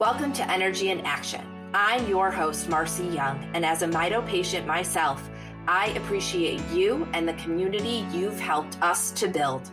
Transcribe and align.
Welcome 0.00 0.32
to 0.34 0.48
Energy 0.48 0.90
in 0.90 1.00
Action. 1.00 1.44
I'm 1.74 2.06
your 2.06 2.30
host, 2.30 2.68
Marcy 2.68 3.06
Young, 3.06 3.44
and 3.52 3.66
as 3.66 3.82
a 3.82 3.88
Mito 3.88 4.24
patient 4.24 4.64
myself, 4.64 5.28
I 5.66 5.88
appreciate 5.88 6.62
you 6.68 7.08
and 7.14 7.26
the 7.26 7.32
community 7.32 8.06
you've 8.12 8.38
helped 8.38 8.80
us 8.80 9.10
to 9.10 9.26
build. 9.26 9.68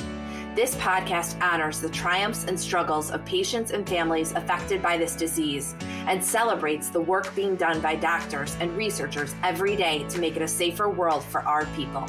This 0.56 0.74
podcast 0.78 1.40
honors 1.44 1.80
the 1.80 1.90
triumphs 1.90 2.46
and 2.46 2.60
struggles 2.60 3.12
of 3.12 3.24
patients 3.24 3.70
and 3.70 3.88
families 3.88 4.32
affected 4.32 4.82
by 4.82 4.98
this 4.98 5.16
disease 5.16 5.76
and 6.08 6.24
celebrates 6.24 6.90
the 6.90 7.02
work 7.02 7.36
being 7.36 7.56
done 7.56 7.80
by 7.80 7.96
doctors 7.96 8.58
and 8.60 8.76
researchers 8.76 9.36
every 9.44 9.76
day 9.76 10.08
to 10.10 10.18
make 10.18 10.36
it 10.36 10.42
a 10.42 10.48
safer 10.48 10.90
world 10.90 11.24
for 11.24 11.42
our 11.42 11.68
people. 11.76 12.04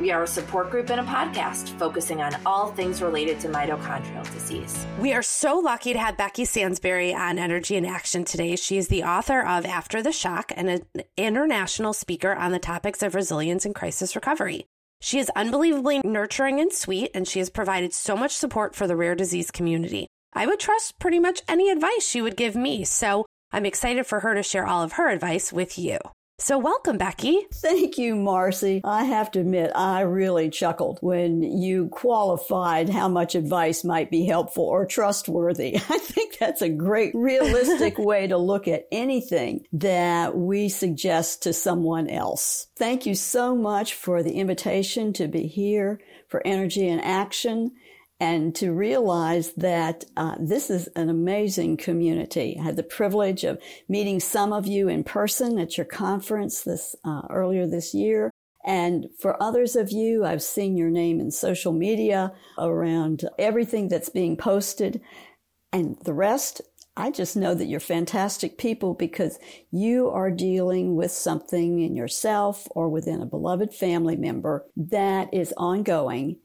We 0.00 0.12
are 0.12 0.22
a 0.22 0.28
support 0.28 0.70
group 0.70 0.90
and 0.90 1.00
a 1.00 1.04
podcast 1.04 1.70
focusing 1.70 2.20
on 2.20 2.36
all 2.46 2.70
things 2.70 3.02
related 3.02 3.40
to 3.40 3.48
mitochondrial 3.48 4.32
disease. 4.32 4.86
We 5.00 5.12
are 5.12 5.22
so 5.22 5.58
lucky 5.58 5.92
to 5.92 5.98
have 5.98 6.16
Becky 6.16 6.44
Sansbury 6.44 7.12
on 7.12 7.36
Energy 7.36 7.74
in 7.74 7.84
Action 7.84 8.24
today. 8.24 8.54
She 8.54 8.78
is 8.78 8.86
the 8.86 9.02
author 9.02 9.40
of 9.44 9.66
After 9.66 10.00
the 10.00 10.12
Shock 10.12 10.52
and 10.54 10.70
an 10.70 10.82
international 11.16 11.92
speaker 11.92 12.32
on 12.32 12.52
the 12.52 12.60
topics 12.60 13.02
of 13.02 13.16
resilience 13.16 13.64
and 13.64 13.74
crisis 13.74 14.14
recovery. 14.14 14.66
She 15.00 15.18
is 15.18 15.32
unbelievably 15.34 16.02
nurturing 16.04 16.60
and 16.60 16.72
sweet, 16.72 17.10
and 17.12 17.26
she 17.26 17.40
has 17.40 17.50
provided 17.50 17.92
so 17.92 18.16
much 18.16 18.36
support 18.36 18.76
for 18.76 18.86
the 18.86 18.96
rare 18.96 19.16
disease 19.16 19.50
community. 19.50 20.06
I 20.32 20.46
would 20.46 20.60
trust 20.60 21.00
pretty 21.00 21.18
much 21.18 21.42
any 21.48 21.70
advice 21.70 22.06
she 22.06 22.22
would 22.22 22.36
give 22.36 22.54
me, 22.54 22.84
so 22.84 23.26
I'm 23.50 23.66
excited 23.66 24.06
for 24.06 24.20
her 24.20 24.34
to 24.34 24.42
share 24.44 24.66
all 24.66 24.84
of 24.84 24.92
her 24.92 25.08
advice 25.08 25.52
with 25.52 25.76
you. 25.76 25.98
So, 26.40 26.56
welcome, 26.56 26.98
Becky. 26.98 27.46
Thank 27.52 27.98
you, 27.98 28.14
Marcy. 28.14 28.80
I 28.84 29.02
have 29.02 29.32
to 29.32 29.40
admit, 29.40 29.72
I 29.74 30.02
really 30.02 30.50
chuckled 30.50 30.98
when 31.00 31.42
you 31.42 31.88
qualified 31.88 32.88
how 32.88 33.08
much 33.08 33.34
advice 33.34 33.82
might 33.82 34.08
be 34.08 34.24
helpful 34.24 34.62
or 34.62 34.86
trustworthy. 34.86 35.74
I 35.88 35.98
think 35.98 36.38
that's 36.38 36.62
a 36.62 36.68
great, 36.68 37.12
realistic 37.12 37.98
way 37.98 38.28
to 38.28 38.38
look 38.38 38.68
at 38.68 38.86
anything 38.92 39.66
that 39.72 40.36
we 40.36 40.68
suggest 40.68 41.42
to 41.42 41.52
someone 41.52 42.08
else. 42.08 42.68
Thank 42.76 43.04
you 43.04 43.16
so 43.16 43.56
much 43.56 43.94
for 43.94 44.22
the 44.22 44.34
invitation 44.34 45.12
to 45.14 45.26
be 45.26 45.48
here 45.48 46.00
for 46.28 46.40
Energy 46.46 46.86
in 46.86 47.00
Action 47.00 47.72
and 48.20 48.54
to 48.56 48.72
realize 48.72 49.52
that 49.52 50.04
uh, 50.16 50.34
this 50.40 50.70
is 50.70 50.88
an 50.96 51.08
amazing 51.08 51.76
community. 51.76 52.56
I 52.58 52.64
had 52.64 52.76
the 52.76 52.82
privilege 52.82 53.44
of 53.44 53.60
meeting 53.88 54.18
some 54.18 54.52
of 54.52 54.66
you 54.66 54.88
in 54.88 55.04
person 55.04 55.58
at 55.58 55.76
your 55.76 55.86
conference 55.86 56.62
this 56.62 56.96
uh, 57.04 57.22
earlier 57.30 57.66
this 57.66 57.94
year. 57.94 58.30
And 58.64 59.06
for 59.20 59.40
others 59.40 59.76
of 59.76 59.92
you, 59.92 60.24
I've 60.24 60.42
seen 60.42 60.76
your 60.76 60.90
name 60.90 61.20
in 61.20 61.30
social 61.30 61.72
media 61.72 62.32
around 62.58 63.24
everything 63.38 63.88
that's 63.88 64.08
being 64.08 64.36
posted. 64.36 65.00
And 65.72 65.96
the 66.04 66.12
rest, 66.12 66.60
I 66.96 67.12
just 67.12 67.36
know 67.36 67.54
that 67.54 67.66
you're 67.66 67.78
fantastic 67.78 68.58
people 68.58 68.94
because 68.94 69.38
you 69.70 70.10
are 70.10 70.32
dealing 70.32 70.96
with 70.96 71.12
something 71.12 71.80
in 71.80 71.94
yourself 71.94 72.66
or 72.72 72.88
within 72.88 73.22
a 73.22 73.26
beloved 73.26 73.72
family 73.72 74.16
member 74.16 74.66
that 74.76 75.32
is 75.32 75.54
ongoing 75.56 76.38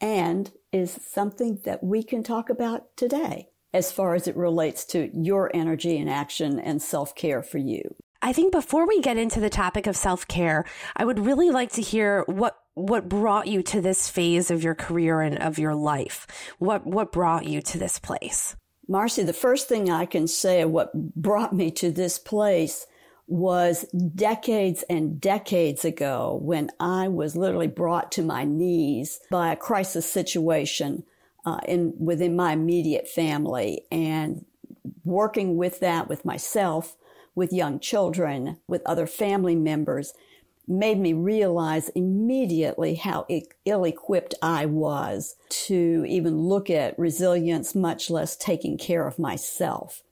and 0.00 0.50
is 0.72 0.98
something 1.06 1.60
that 1.64 1.82
we 1.82 2.02
can 2.02 2.22
talk 2.22 2.50
about 2.50 2.96
today 2.96 3.48
as 3.72 3.92
far 3.92 4.14
as 4.14 4.26
it 4.26 4.36
relates 4.36 4.84
to 4.84 5.10
your 5.12 5.50
energy 5.54 5.98
and 5.98 6.10
action 6.10 6.58
and 6.58 6.82
self 6.82 7.14
care 7.14 7.42
for 7.42 7.58
you. 7.58 7.94
I 8.22 8.32
think 8.32 8.52
before 8.52 8.86
we 8.86 9.00
get 9.00 9.16
into 9.16 9.40
the 9.40 9.50
topic 9.50 9.86
of 9.86 9.96
self 9.96 10.26
care, 10.28 10.64
I 10.96 11.04
would 11.04 11.18
really 11.18 11.50
like 11.50 11.72
to 11.72 11.82
hear 11.82 12.24
what 12.26 12.56
what 12.74 13.08
brought 13.08 13.46
you 13.46 13.62
to 13.62 13.80
this 13.80 14.08
phase 14.08 14.50
of 14.50 14.62
your 14.62 14.74
career 14.74 15.20
and 15.20 15.38
of 15.38 15.58
your 15.58 15.74
life. 15.74 16.26
What 16.58 16.86
what 16.86 17.12
brought 17.12 17.46
you 17.46 17.62
to 17.62 17.78
this 17.78 17.98
place? 17.98 18.56
Marcy, 18.88 19.22
the 19.22 19.32
first 19.32 19.68
thing 19.68 19.88
I 19.88 20.04
can 20.04 20.26
say 20.26 20.62
of 20.62 20.70
what 20.70 20.92
brought 21.14 21.52
me 21.54 21.70
to 21.72 21.92
this 21.92 22.18
place 22.18 22.86
was 23.30 23.84
decades 24.14 24.82
and 24.90 25.20
decades 25.20 25.84
ago 25.84 26.38
when 26.42 26.68
I 26.80 27.06
was 27.08 27.36
literally 27.36 27.68
brought 27.68 28.10
to 28.12 28.22
my 28.22 28.44
knees 28.44 29.20
by 29.30 29.52
a 29.52 29.56
crisis 29.56 30.10
situation 30.10 31.04
uh, 31.46 31.60
in 31.66 31.94
within 31.98 32.34
my 32.34 32.52
immediate 32.52 33.08
family 33.08 33.82
and 33.90 34.44
working 35.04 35.56
with 35.56 35.80
that 35.80 36.08
with 36.08 36.24
myself, 36.24 36.96
with 37.34 37.52
young 37.52 37.78
children, 37.78 38.58
with 38.66 38.82
other 38.84 39.06
family 39.06 39.54
members 39.54 40.12
made 40.66 40.98
me 40.98 41.12
realize 41.12 41.88
immediately 41.90 42.94
how 42.94 43.26
ill 43.64 43.84
equipped 43.84 44.34
I 44.40 44.66
was 44.66 45.36
to 45.48 46.04
even 46.08 46.38
look 46.38 46.70
at 46.70 46.98
resilience, 46.98 47.74
much 47.74 48.08
less 48.08 48.36
taking 48.36 48.78
care 48.78 49.06
of 49.06 49.18
myself. 49.18 50.02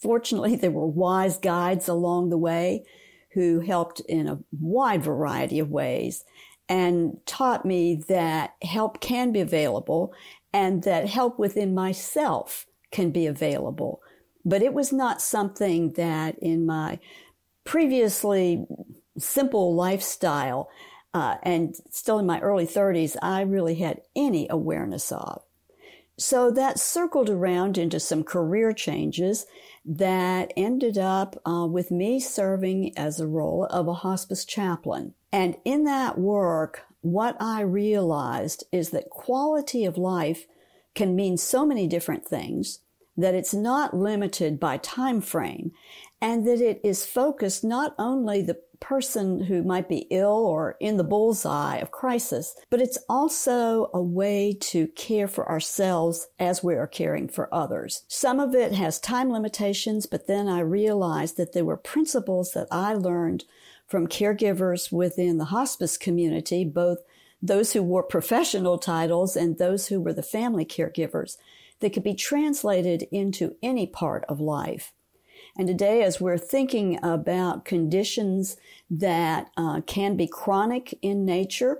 Fortunately, 0.00 0.56
there 0.56 0.70
were 0.70 0.86
wise 0.86 1.36
guides 1.36 1.88
along 1.88 2.30
the 2.30 2.38
way 2.38 2.84
who 3.32 3.60
helped 3.60 4.00
in 4.00 4.26
a 4.26 4.38
wide 4.60 5.02
variety 5.02 5.58
of 5.58 5.70
ways 5.70 6.24
and 6.68 7.18
taught 7.26 7.64
me 7.64 7.96
that 8.08 8.54
help 8.62 9.00
can 9.00 9.32
be 9.32 9.40
available 9.40 10.12
and 10.52 10.82
that 10.84 11.08
help 11.08 11.38
within 11.38 11.74
myself 11.74 12.66
can 12.90 13.10
be 13.10 13.26
available. 13.26 14.00
But 14.44 14.62
it 14.62 14.72
was 14.72 14.92
not 14.92 15.20
something 15.20 15.92
that 15.92 16.38
in 16.38 16.66
my 16.66 16.98
previously 17.64 18.64
simple 19.18 19.74
lifestyle 19.74 20.68
uh, 21.12 21.36
and 21.42 21.74
still 21.90 22.18
in 22.18 22.26
my 22.26 22.40
early 22.40 22.66
30s, 22.66 23.16
I 23.20 23.42
really 23.42 23.74
had 23.76 24.00
any 24.14 24.46
awareness 24.48 25.12
of. 25.12 25.42
So 26.20 26.50
that 26.50 26.78
circled 26.78 27.30
around 27.30 27.78
into 27.78 27.98
some 27.98 28.24
career 28.24 28.74
changes 28.74 29.46
that 29.86 30.52
ended 30.54 30.98
up 30.98 31.40
uh, 31.48 31.66
with 31.66 31.90
me 31.90 32.20
serving 32.20 32.92
as 32.94 33.18
a 33.18 33.26
role 33.26 33.64
of 33.70 33.88
a 33.88 33.94
hospice 33.94 34.44
chaplain. 34.44 35.14
And 35.32 35.56
in 35.64 35.84
that 35.84 36.18
work, 36.18 36.82
what 37.00 37.38
I 37.40 37.62
realized 37.62 38.64
is 38.70 38.90
that 38.90 39.08
quality 39.08 39.86
of 39.86 39.96
life 39.96 40.46
can 40.94 41.16
mean 41.16 41.38
so 41.38 41.64
many 41.64 41.86
different 41.86 42.26
things 42.26 42.80
that 43.16 43.34
it's 43.34 43.54
not 43.54 43.96
limited 43.96 44.60
by 44.60 44.76
time 44.76 45.22
frame 45.22 45.72
and 46.20 46.46
that 46.46 46.60
it 46.60 46.80
is 46.84 47.06
focused 47.06 47.64
not 47.64 47.94
only 47.98 48.42
the 48.42 48.60
person 48.80 49.44
who 49.44 49.62
might 49.62 49.88
be 49.88 50.06
ill 50.10 50.46
or 50.46 50.76
in 50.80 50.96
the 50.96 51.04
bullseye 51.04 51.76
of 51.76 51.90
crisis, 51.90 52.56
but 52.70 52.80
it's 52.80 52.98
also 53.08 53.90
a 53.92 54.02
way 54.02 54.56
to 54.58 54.88
care 54.88 55.28
for 55.28 55.48
ourselves 55.48 56.26
as 56.38 56.64
we 56.64 56.74
are 56.74 56.86
caring 56.86 57.28
for 57.28 57.54
others. 57.54 58.04
Some 58.08 58.40
of 58.40 58.54
it 58.54 58.72
has 58.72 58.98
time 58.98 59.30
limitations, 59.30 60.06
but 60.06 60.26
then 60.26 60.48
I 60.48 60.60
realized 60.60 61.36
that 61.36 61.52
there 61.52 61.64
were 61.64 61.76
principles 61.76 62.52
that 62.52 62.68
I 62.70 62.94
learned 62.94 63.44
from 63.86 64.08
caregivers 64.08 64.90
within 64.90 65.38
the 65.38 65.46
hospice 65.46 65.98
community, 65.98 66.64
both 66.64 66.98
those 67.42 67.72
who 67.72 67.82
wore 67.82 68.02
professional 68.02 68.78
titles 68.78 69.36
and 69.36 69.58
those 69.58 69.88
who 69.88 70.00
were 70.00 70.12
the 70.12 70.22
family 70.22 70.64
caregivers 70.64 71.36
that 71.80 71.92
could 71.92 72.04
be 72.04 72.14
translated 72.14 73.06
into 73.10 73.56
any 73.62 73.86
part 73.86 74.24
of 74.28 74.40
life. 74.40 74.92
And 75.56 75.66
today, 75.66 76.02
as 76.02 76.20
we're 76.20 76.38
thinking 76.38 76.98
about 77.02 77.64
conditions 77.64 78.56
that 78.90 79.50
uh, 79.56 79.80
can 79.82 80.16
be 80.16 80.26
chronic 80.26 80.98
in 81.02 81.24
nature, 81.24 81.78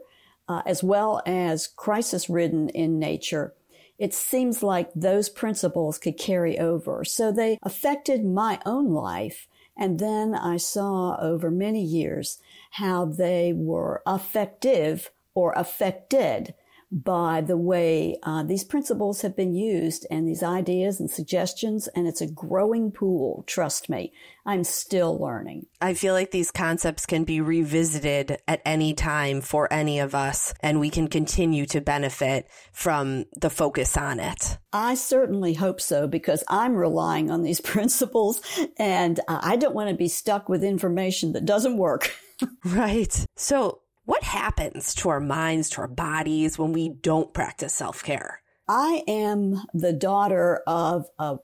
uh, 0.48 0.62
as 0.66 0.82
well 0.82 1.22
as 1.26 1.68
crisis 1.68 2.28
ridden 2.28 2.68
in 2.70 2.98
nature, 2.98 3.54
it 3.98 4.14
seems 4.14 4.62
like 4.62 4.90
those 4.94 5.28
principles 5.28 5.98
could 5.98 6.18
carry 6.18 6.58
over. 6.58 7.04
So 7.04 7.30
they 7.30 7.58
affected 7.62 8.24
my 8.24 8.58
own 8.64 8.88
life. 8.92 9.46
And 9.76 9.98
then 9.98 10.34
I 10.34 10.56
saw 10.56 11.16
over 11.20 11.50
many 11.50 11.82
years 11.82 12.38
how 12.72 13.04
they 13.04 13.52
were 13.54 14.02
effective 14.06 15.10
or 15.34 15.52
affected 15.54 16.54
by 16.92 17.40
the 17.40 17.56
way 17.56 18.18
uh, 18.24 18.42
these 18.42 18.64
principles 18.64 19.22
have 19.22 19.36
been 19.36 19.54
used 19.54 20.06
and 20.10 20.26
these 20.26 20.42
ideas 20.42 20.98
and 20.98 21.10
suggestions, 21.10 21.88
and 21.88 22.08
it's 22.08 22.20
a 22.20 22.26
growing 22.26 22.90
pool. 22.90 23.44
Trust 23.46 23.88
me, 23.88 24.12
I'm 24.44 24.64
still 24.64 25.18
learning. 25.18 25.66
I 25.80 25.94
feel 25.94 26.14
like 26.14 26.32
these 26.32 26.50
concepts 26.50 27.06
can 27.06 27.24
be 27.24 27.40
revisited 27.40 28.38
at 28.48 28.62
any 28.64 28.94
time 28.94 29.40
for 29.40 29.72
any 29.72 30.00
of 30.00 30.14
us, 30.14 30.52
and 30.60 30.80
we 30.80 30.90
can 30.90 31.06
continue 31.06 31.64
to 31.66 31.80
benefit 31.80 32.48
from 32.72 33.26
the 33.40 33.50
focus 33.50 33.96
on 33.96 34.18
it. 34.18 34.58
I 34.72 34.94
certainly 34.94 35.54
hope 35.54 35.80
so 35.80 36.08
because 36.08 36.42
I'm 36.48 36.74
relying 36.74 37.30
on 37.30 37.42
these 37.42 37.60
principles, 37.60 38.40
and 38.78 39.20
I 39.28 39.56
don't 39.56 39.74
want 39.74 39.90
to 39.90 39.96
be 39.96 40.08
stuck 40.08 40.48
with 40.48 40.64
information 40.64 41.32
that 41.32 41.44
doesn't 41.44 41.76
work. 41.76 42.12
right. 42.64 43.26
So, 43.36 43.80
what 44.10 44.24
happens 44.24 44.92
to 44.92 45.08
our 45.08 45.20
minds, 45.20 45.70
to 45.70 45.82
our 45.82 45.86
bodies 45.86 46.58
when 46.58 46.72
we 46.72 46.88
don't 46.88 47.32
practice 47.32 47.72
self 47.72 48.02
care? 48.02 48.42
I 48.66 49.04
am 49.06 49.62
the 49.72 49.92
daughter 49.92 50.64
of 50.66 51.06
a 51.20 51.38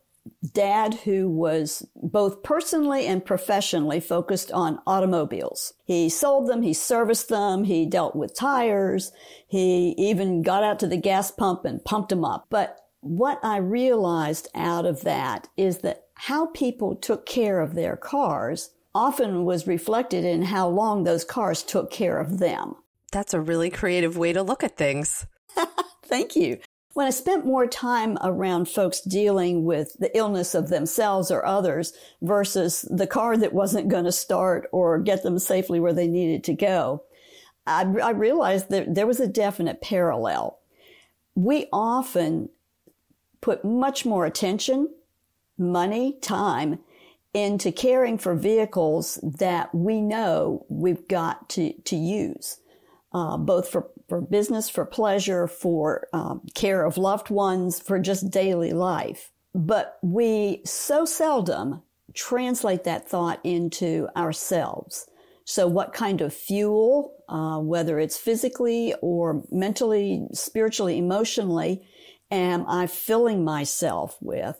dad 0.53 0.95
who 0.95 1.29
was 1.29 1.87
both 1.95 2.43
personally 2.43 3.07
and 3.07 3.25
professionally 3.25 4.01
focused 4.01 4.51
on 4.51 4.81
automobiles. 4.85 5.75
He 5.85 6.09
sold 6.09 6.49
them, 6.49 6.63
he 6.63 6.73
serviced 6.73 7.29
them, 7.29 7.63
he 7.63 7.87
dealt 7.87 8.17
with 8.17 8.37
tires, 8.37 9.13
he 9.47 9.95
even 9.97 10.43
got 10.43 10.65
out 10.65 10.81
to 10.81 10.89
the 10.89 10.97
gas 10.97 11.31
pump 11.31 11.65
and 11.65 11.85
pumped 11.85 12.09
them 12.09 12.25
up. 12.25 12.47
But 12.51 12.81
what 12.99 13.39
I 13.45 13.59
realized 13.59 14.49
out 14.57 14.87
of 14.87 15.03
that 15.03 15.47
is 15.57 15.79
that 15.79 16.07
how 16.15 16.47
people 16.47 16.97
took 16.97 17.27
care 17.27 17.61
of 17.61 17.77
their 17.77 17.97
cars 17.97 18.71
often 18.97 19.45
was 19.45 19.67
reflected 19.67 20.25
in 20.25 20.41
how 20.41 20.67
long 20.67 21.05
those 21.05 21.23
cars 21.23 21.63
took 21.63 21.91
care 21.91 22.19
of 22.19 22.39
them. 22.39 22.75
That's 23.13 23.35
a 23.35 23.41
really 23.41 23.69
creative 23.69 24.17
way 24.17 24.33
to 24.33 24.43
look 24.43 24.65
at 24.65 24.79
things. 24.79 25.27
Thank 26.03 26.35
you. 26.35 26.61
When 26.95 27.07
I 27.07 27.11
spent 27.11 27.45
more 27.45 27.67
time 27.67 28.17
around 28.23 28.71
folks 28.71 29.03
dealing 29.03 29.67
with 29.67 29.99
the 29.99 30.17
illness 30.17 30.55
of 30.55 30.71
themselves 30.71 31.31
or 31.31 31.45
others 31.45 31.93
versus 32.23 32.89
the 32.91 33.07
car 33.07 33.37
that 33.37 33.53
wasn't 33.53 33.91
going 33.91 34.07
to 34.07 34.13
start 34.13 34.67
or 34.73 34.99
get 34.99 35.23
them 35.23 35.39
safely 35.39 35.79
where 35.79 35.93
they 35.93 36.09
needed 36.09 36.43
to 36.45 36.55
go, 36.55 37.03
I, 37.67 37.83
I 38.03 38.11
realized 38.13 38.71
that 38.71 38.95
there 38.95 39.07
was 39.07 39.21
a 39.21 39.29
definite 39.29 39.83
parallel. 39.83 40.59
We 41.35 41.67
often 41.71 42.49
put 43.43 43.63
much 43.63 44.07
more 44.07 44.25
attention, 44.25 44.89
money, 45.59 46.17
time 46.23 46.79
into 47.37 47.71
caring 47.71 48.17
for 48.17 48.35
vehicles 48.35 49.21
that 49.23 49.75
we 49.75 50.01
know 50.01 50.65
we've 50.71 51.07
got 51.07 51.51
to, 51.51 51.75
to 51.83 51.95
use, 51.95 52.61
uh, 53.13 53.37
both 53.37 53.69
for, 53.69 53.91
for 54.09 54.23
business, 54.23 54.71
for 54.71 54.87
pleasure, 54.87 55.47
for 55.47 56.09
um, 56.15 56.41
care 56.55 56.83
of 56.83 56.97
loved 56.97 57.29
ones, 57.29 57.79
for 57.79 57.99
just 57.99 58.31
daily 58.31 58.73
life. 58.73 59.33
But 59.55 59.99
we 60.03 60.63
so 60.65 61.05
seldom 61.05 61.83
translate 62.15 62.85
that 62.85 63.07
thought 63.07 63.39
into 63.45 64.09
ourselves. 64.17 65.07
So, 65.45 65.67
what 65.67 65.93
kind 65.93 66.23
of 66.23 66.33
fuel, 66.33 67.23
uh, 67.29 67.59
whether 67.59 67.99
it's 67.99 68.17
physically 68.17 68.95
or 69.03 69.43
mentally, 69.51 70.27
spiritually, 70.33 70.97
emotionally, 70.97 71.87
am 72.31 72.65
I 72.67 72.87
filling 72.87 73.45
myself 73.45 74.17
with? 74.23 74.59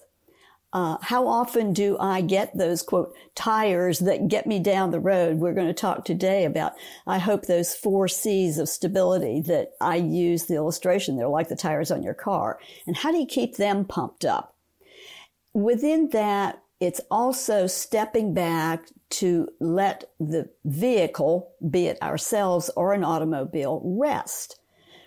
Uh, 0.77 0.99
how 1.01 1.27
often 1.27 1.73
do 1.73 1.97
I 1.99 2.21
get 2.21 2.55
those 2.55 2.83
quote 2.83 3.15
tires 3.35 4.01
that 4.01 4.29
get 4.29 4.47
me 4.47 4.59
down 4.59 4.91
the 4.91 5.01
road? 5.01 5.39
We're 5.39 5.55
going 5.55 5.69
to 5.69 5.73
talk 5.73 6.05
today 6.05 6.45
about, 6.45 6.75
I 7.07 7.17
hope 7.17 7.47
those 7.47 7.75
four 7.75 8.09
C's 8.09 8.59
of 8.59 8.69
stability 8.69 9.41
that 9.47 9.71
I 9.81 9.97
use 9.97 10.45
the 10.45 10.57
illustration. 10.57 11.17
They're 11.17 11.29
like 11.29 11.49
the 11.49 11.57
tires 11.57 11.91
on 11.91 12.03
your 12.03 12.13
car. 12.13 12.59
And 12.87 12.95
how 12.95 13.11
do 13.11 13.17
you 13.17 13.25
keep 13.25 13.57
them 13.57 13.87
pumped 13.87 14.27
up? 14.27 14.55
Within 15.55 16.11
that, 16.11 16.63
it's 16.79 17.01
also 17.11 17.67
stepping 17.67 18.35
back 18.35 18.91
to 19.13 19.49
let 19.59 20.05
the 20.21 20.51
vehicle, 20.67 21.53
be 21.71 21.87
it 21.87 22.03
ourselves 22.03 22.69
or 22.77 22.93
an 22.93 23.03
automobile, 23.03 23.81
rest. 23.83 24.61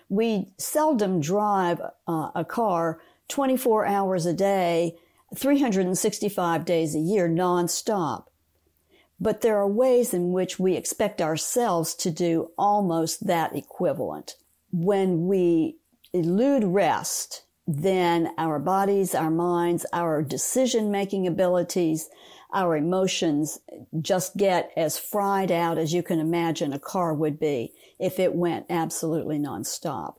We 0.08 0.48
seldom 0.58 1.20
drive 1.20 1.80
uh, 2.08 2.30
a 2.34 2.44
car 2.44 3.00
24 3.28 3.86
hours 3.86 4.26
a 4.26 4.34
day 4.34 4.96
365 5.36 6.64
days 6.64 6.94
a 6.94 6.98
year 6.98 7.28
nonstop. 7.28 8.24
But 9.20 9.42
there 9.42 9.58
are 9.58 9.68
ways 9.68 10.14
in 10.14 10.32
which 10.32 10.58
we 10.58 10.76
expect 10.76 11.20
ourselves 11.20 11.94
to 11.96 12.10
do 12.10 12.50
almost 12.56 13.26
that 13.26 13.54
equivalent. 13.54 14.36
When 14.72 15.26
we 15.26 15.76
elude 16.12 16.64
rest, 16.64 17.44
then 17.66 18.32
our 18.38 18.58
bodies, 18.58 19.14
our 19.14 19.30
minds, 19.30 19.86
our 19.92 20.22
decision 20.22 20.90
making 20.90 21.26
abilities, 21.26 22.08
our 22.52 22.76
emotions 22.76 23.60
just 24.00 24.36
get 24.36 24.72
as 24.76 24.98
fried 24.98 25.52
out 25.52 25.78
as 25.78 25.92
you 25.92 26.02
can 26.02 26.18
imagine 26.18 26.72
a 26.72 26.78
car 26.78 27.14
would 27.14 27.38
be 27.38 27.72
if 27.98 28.18
it 28.18 28.34
went 28.34 28.66
absolutely 28.70 29.38
nonstop. 29.38 30.14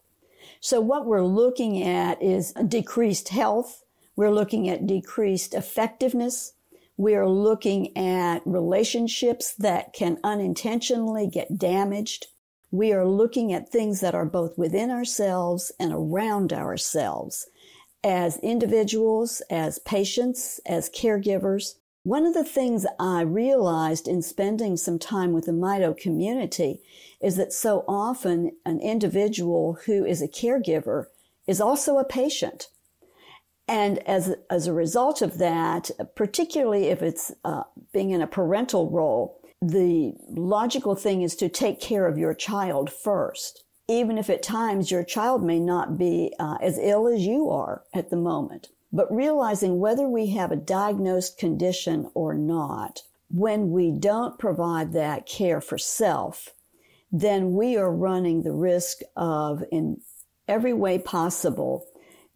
So 0.60 0.80
what 0.80 1.06
we're 1.06 1.26
looking 1.26 1.84
at 1.84 2.22
is 2.22 2.54
decreased 2.54 3.30
health, 3.30 3.84
we're 4.16 4.32
looking 4.32 4.70
at 4.70 4.88
decreased 4.88 5.54
effectiveness. 5.54 6.54
We're 6.98 7.28
looking 7.28 7.96
at 7.98 8.42
relationships 8.46 9.54
that 9.56 9.94
can 9.94 10.20
unintentionally 10.24 11.28
get 11.28 11.58
damaged. 11.58 12.28
We 12.72 12.94
are 12.94 13.08
looking 13.08 13.54
at 13.54 13.70
things 13.70 14.00
that 14.02 14.16
are 14.16 14.26
both 14.26 14.58
within 14.58 14.92
ourselves 14.92 15.72
and 15.80 15.92
around 15.94 16.54
ourselves 16.54 17.48
as 18.04 18.38
individuals, 18.38 19.42
as 19.50 19.80
patients, 19.80 20.60
as 20.66 20.90
caregivers. 20.90 21.76
One 22.04 22.26
of 22.26 22.34
the 22.34 22.44
things 22.44 22.86
I 23.00 23.22
realized 23.22 24.08
in 24.08 24.24
spending 24.24 24.76
some 24.76 24.98
time 24.98 25.34
with 25.34 25.46
the 25.46 25.52
Mito 25.52 25.96
community 25.96 26.82
is 27.22 27.36
that 27.36 27.54
so 27.54 27.86
often 27.88 28.54
an 28.66 28.80
individual 28.80 29.78
who 29.86 30.04
is 30.04 30.22
a 30.22 30.28
caregiver 30.28 31.06
is 31.46 31.62
also 31.62 31.98
a 31.98 32.06
patient. 32.06 32.70
And 33.72 34.00
as, 34.00 34.36
as 34.50 34.68
a 34.68 34.74
result 34.74 35.22
of 35.22 35.38
that, 35.38 35.90
particularly 36.14 36.88
if 36.88 37.02
it's 37.02 37.32
uh, 37.46 37.64
being 37.94 38.10
in 38.10 38.22
a 38.22 38.28
parental 38.28 38.90
role, 38.90 39.40
the 39.62 40.14
logical 40.28 40.94
thing 40.94 41.22
is 41.22 41.38
to 41.38 41.48
take 41.48 41.80
care 41.80 42.06
of 42.06 42.18
your 42.18 42.34
child 42.34 42.92
first, 42.92 43.64
even 43.88 44.18
if 44.18 44.30
at 44.30 44.44
times 44.44 44.92
your 44.92 45.06
child 45.06 45.42
may 45.42 45.58
not 45.58 45.98
be 45.98 46.34
uh, 46.38 46.58
as 46.62 46.78
ill 46.82 47.08
as 47.08 47.22
you 47.22 47.50
are 47.50 47.84
at 47.94 48.10
the 48.10 48.18
moment. 48.18 48.68
But 48.92 49.10
realizing 49.10 49.80
whether 49.80 50.06
we 50.06 50.28
have 50.32 50.52
a 50.52 50.58
diagnosed 50.58 51.38
condition 51.38 52.12
or 52.14 52.34
not, 52.34 53.04
when 53.30 53.72
we 53.72 53.90
don't 53.90 54.38
provide 54.38 54.92
that 54.92 55.26
care 55.26 55.62
for 55.62 55.78
self, 55.78 56.50
then 57.10 57.54
we 57.54 57.78
are 57.78 57.90
running 57.90 58.44
the 58.44 58.52
risk 58.52 58.98
of, 59.16 59.64
in 59.72 60.02
every 60.46 60.74
way 60.74 61.00
possible, 61.00 61.86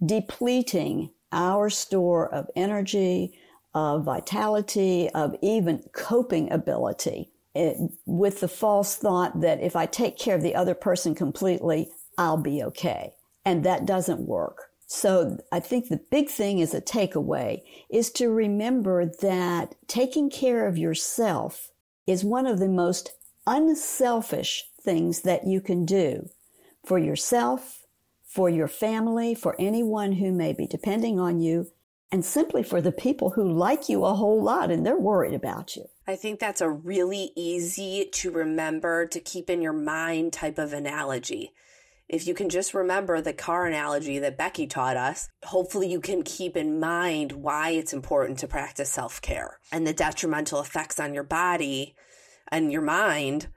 depleting 0.06 1.10
our 1.36 1.70
store 1.70 2.34
of 2.34 2.50
energy, 2.56 3.38
of 3.76 4.04
vitality, 4.04 5.10
of 5.10 5.36
even 5.42 5.84
coping 5.94 6.52
ability 6.52 7.32
it, 7.56 7.78
with 8.06 8.42
the 8.42 8.48
false 8.48 8.96
thought 8.96 9.42
that 9.42 9.62
if 9.62 9.76
I 9.76 9.86
take 9.86 10.18
care 10.18 10.36
of 10.36 10.42
the 10.42 10.56
other 10.56 10.76
person 10.76 11.16
completely, 11.16 11.90
I'll 12.18 12.38
be 12.38 12.62
okay. 12.64 13.14
And 13.46 13.64
that 13.64 13.86
doesn't 13.86 14.28
work. 14.28 14.70
So 14.88 15.40
I 15.52 15.60
think 15.62 15.88
the 15.88 16.02
big 16.12 16.30
thing 16.30 16.60
is 16.60 16.74
a 16.74 16.82
takeaway 16.82 17.62
is 17.90 18.12
to 18.12 18.30
remember 18.30 19.06
that 19.22 19.76
taking 19.88 20.30
care 20.30 20.68
of 20.68 20.78
yourself 20.78 21.72
is 22.06 22.24
one 22.24 22.46
of 22.46 22.60
the 22.60 22.68
most 22.70 23.14
unselfish 23.48 24.66
things 24.82 25.22
that 25.22 25.48
you 25.48 25.62
can 25.62 25.86
do 25.86 26.30
for 26.86 27.00
yourself, 27.00 27.85
for 28.36 28.50
your 28.50 28.68
family, 28.68 29.34
for 29.34 29.56
anyone 29.58 30.12
who 30.12 30.30
may 30.34 30.52
be 30.52 30.68
depending 30.68 31.18
on 31.18 31.40
you, 31.40 31.72
and 32.12 32.24
simply 32.26 32.64
for 32.64 32.82
the 32.82 32.92
people 32.92 33.30
who 33.30 33.50
like 33.50 33.88
you 33.88 34.04
a 34.04 34.14
whole 34.14 34.44
lot 34.44 34.70
and 34.70 34.86
they're 34.86 35.00
worried 35.00 35.34
about 35.34 35.78
you. 35.78 35.86
I 36.06 36.18
think 36.18 36.42
that's 36.42 36.60
a 36.60 36.70
really 36.70 37.32
easy 37.38 38.10
to 38.12 38.32
remember 38.32 39.08
to 39.08 39.22
keep 39.22 39.50
in 39.50 39.62
your 39.62 39.74
mind 39.74 40.34
type 40.34 40.58
of 40.58 40.74
analogy. 40.74 41.54
If 42.10 42.28
you 42.28 42.34
can 42.34 42.50
just 42.50 42.74
remember 42.74 43.22
the 43.22 43.32
car 43.32 43.66
analogy 43.66 44.20
that 44.20 44.38
Becky 44.38 44.68
taught 44.68 44.98
us, 44.98 45.30
hopefully 45.46 45.88
you 45.88 46.02
can 46.02 46.22
keep 46.22 46.58
in 46.58 46.78
mind 46.78 47.32
why 47.32 47.70
it's 47.70 47.94
important 47.94 48.38
to 48.40 48.48
practice 48.50 48.92
self 48.92 49.22
care 49.22 49.60
and 49.72 49.88
the 49.88 49.94
detrimental 49.94 50.60
effects 50.60 51.00
on 51.00 51.14
your 51.14 51.24
body 51.24 51.96
and 52.50 52.70
your 52.70 52.82
mind 52.82 53.48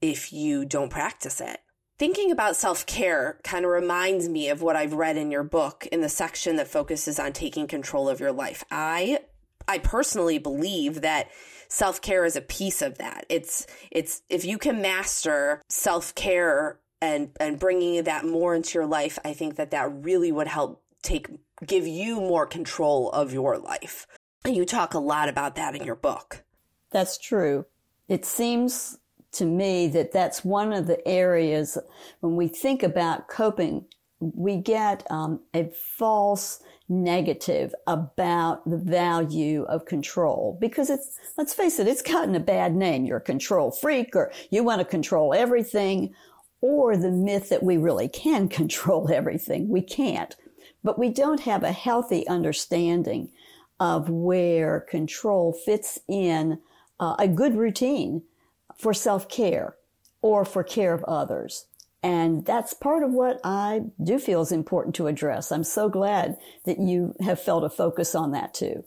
if 0.00 0.32
you 0.32 0.64
don't 0.64 0.90
practice 0.90 1.40
it. 1.40 1.58
Thinking 1.98 2.30
about 2.30 2.54
self 2.54 2.86
care 2.86 3.40
kind 3.42 3.64
of 3.64 3.72
reminds 3.72 4.28
me 4.28 4.50
of 4.50 4.62
what 4.62 4.76
I've 4.76 4.92
read 4.92 5.16
in 5.16 5.32
your 5.32 5.42
book 5.42 5.86
in 5.90 6.00
the 6.00 6.08
section 6.08 6.56
that 6.56 6.68
focuses 6.68 7.18
on 7.18 7.32
taking 7.32 7.66
control 7.66 8.08
of 8.08 8.20
your 8.20 8.30
life. 8.30 8.64
I, 8.70 9.20
I 9.66 9.78
personally 9.78 10.38
believe 10.38 11.00
that 11.00 11.28
self 11.68 12.00
care 12.00 12.24
is 12.24 12.36
a 12.36 12.40
piece 12.40 12.82
of 12.82 12.98
that. 12.98 13.26
It's, 13.28 13.66
it's, 13.90 14.22
if 14.30 14.44
you 14.44 14.58
can 14.58 14.80
master 14.80 15.60
self 15.68 16.14
care 16.14 16.78
and, 17.02 17.30
and 17.40 17.58
bringing 17.58 18.04
that 18.04 18.24
more 18.24 18.54
into 18.54 18.78
your 18.78 18.86
life, 18.86 19.18
I 19.24 19.32
think 19.32 19.56
that 19.56 19.72
that 19.72 19.92
really 20.04 20.30
would 20.30 20.48
help 20.48 20.80
take, 21.02 21.28
give 21.66 21.86
you 21.86 22.20
more 22.20 22.46
control 22.46 23.10
of 23.10 23.32
your 23.32 23.58
life. 23.58 24.06
And 24.44 24.54
you 24.54 24.64
talk 24.64 24.94
a 24.94 25.00
lot 25.00 25.28
about 25.28 25.56
that 25.56 25.74
in 25.74 25.82
your 25.82 25.96
book. 25.96 26.44
That's 26.92 27.18
true. 27.18 27.66
It 28.06 28.24
seems 28.24 28.98
to 29.38 29.44
me 29.44 29.88
that 29.88 30.12
that's 30.12 30.44
one 30.44 30.72
of 30.72 30.86
the 30.86 31.06
areas 31.06 31.78
when 32.20 32.36
we 32.36 32.48
think 32.48 32.82
about 32.82 33.28
coping, 33.28 33.84
we 34.20 34.56
get 34.56 35.08
um, 35.10 35.40
a 35.54 35.70
false 35.96 36.60
negative 36.88 37.74
about 37.86 38.68
the 38.68 38.76
value 38.76 39.62
of 39.64 39.84
control 39.84 40.56
because 40.60 40.90
it's, 40.90 41.18
let's 41.36 41.54
face 41.54 41.78
it, 41.78 41.86
it's 41.86 42.02
gotten 42.02 42.34
a 42.34 42.40
bad 42.40 42.74
name. 42.74 43.04
You're 43.04 43.18
a 43.18 43.22
control 43.22 43.70
freak 43.70 44.16
or 44.16 44.32
you 44.50 44.64
want 44.64 44.80
to 44.80 44.84
control 44.84 45.34
everything 45.34 46.14
or 46.60 46.96
the 46.96 47.10
myth 47.10 47.48
that 47.50 47.62
we 47.62 47.76
really 47.76 48.08
can 48.08 48.48
control 48.60 49.10
everything. 49.12 49.68
We 49.68 49.82
can't, 49.82 50.34
but 50.82 50.98
we 50.98 51.10
don't 51.10 51.40
have 51.40 51.62
a 51.62 51.72
healthy 51.72 52.26
understanding 52.26 53.30
of 53.78 54.10
where 54.10 54.80
control 54.80 55.52
fits 55.52 56.00
in 56.08 56.58
uh, 56.98 57.14
a 57.18 57.28
good 57.28 57.54
routine 57.56 58.22
for 58.78 58.94
self 58.94 59.28
care 59.28 59.76
or 60.22 60.44
for 60.44 60.62
care 60.64 60.94
of 60.94 61.04
others. 61.04 61.66
And 62.02 62.46
that's 62.46 62.74
part 62.74 63.02
of 63.02 63.12
what 63.12 63.40
I 63.42 63.82
do 64.02 64.18
feel 64.18 64.40
is 64.40 64.52
important 64.52 64.94
to 64.96 65.08
address. 65.08 65.50
I'm 65.50 65.64
so 65.64 65.88
glad 65.88 66.36
that 66.64 66.78
you 66.78 67.14
have 67.20 67.40
felt 67.40 67.64
a 67.64 67.70
focus 67.70 68.14
on 68.14 68.30
that 68.32 68.54
too. 68.54 68.84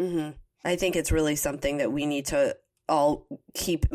Mm-hmm. 0.00 0.30
I 0.64 0.76
think 0.76 0.96
it's 0.96 1.12
really 1.12 1.36
something 1.36 1.76
that 1.76 1.92
we 1.92 2.06
need 2.06 2.26
to 2.26 2.56
all 2.88 3.26
keep 3.54 3.86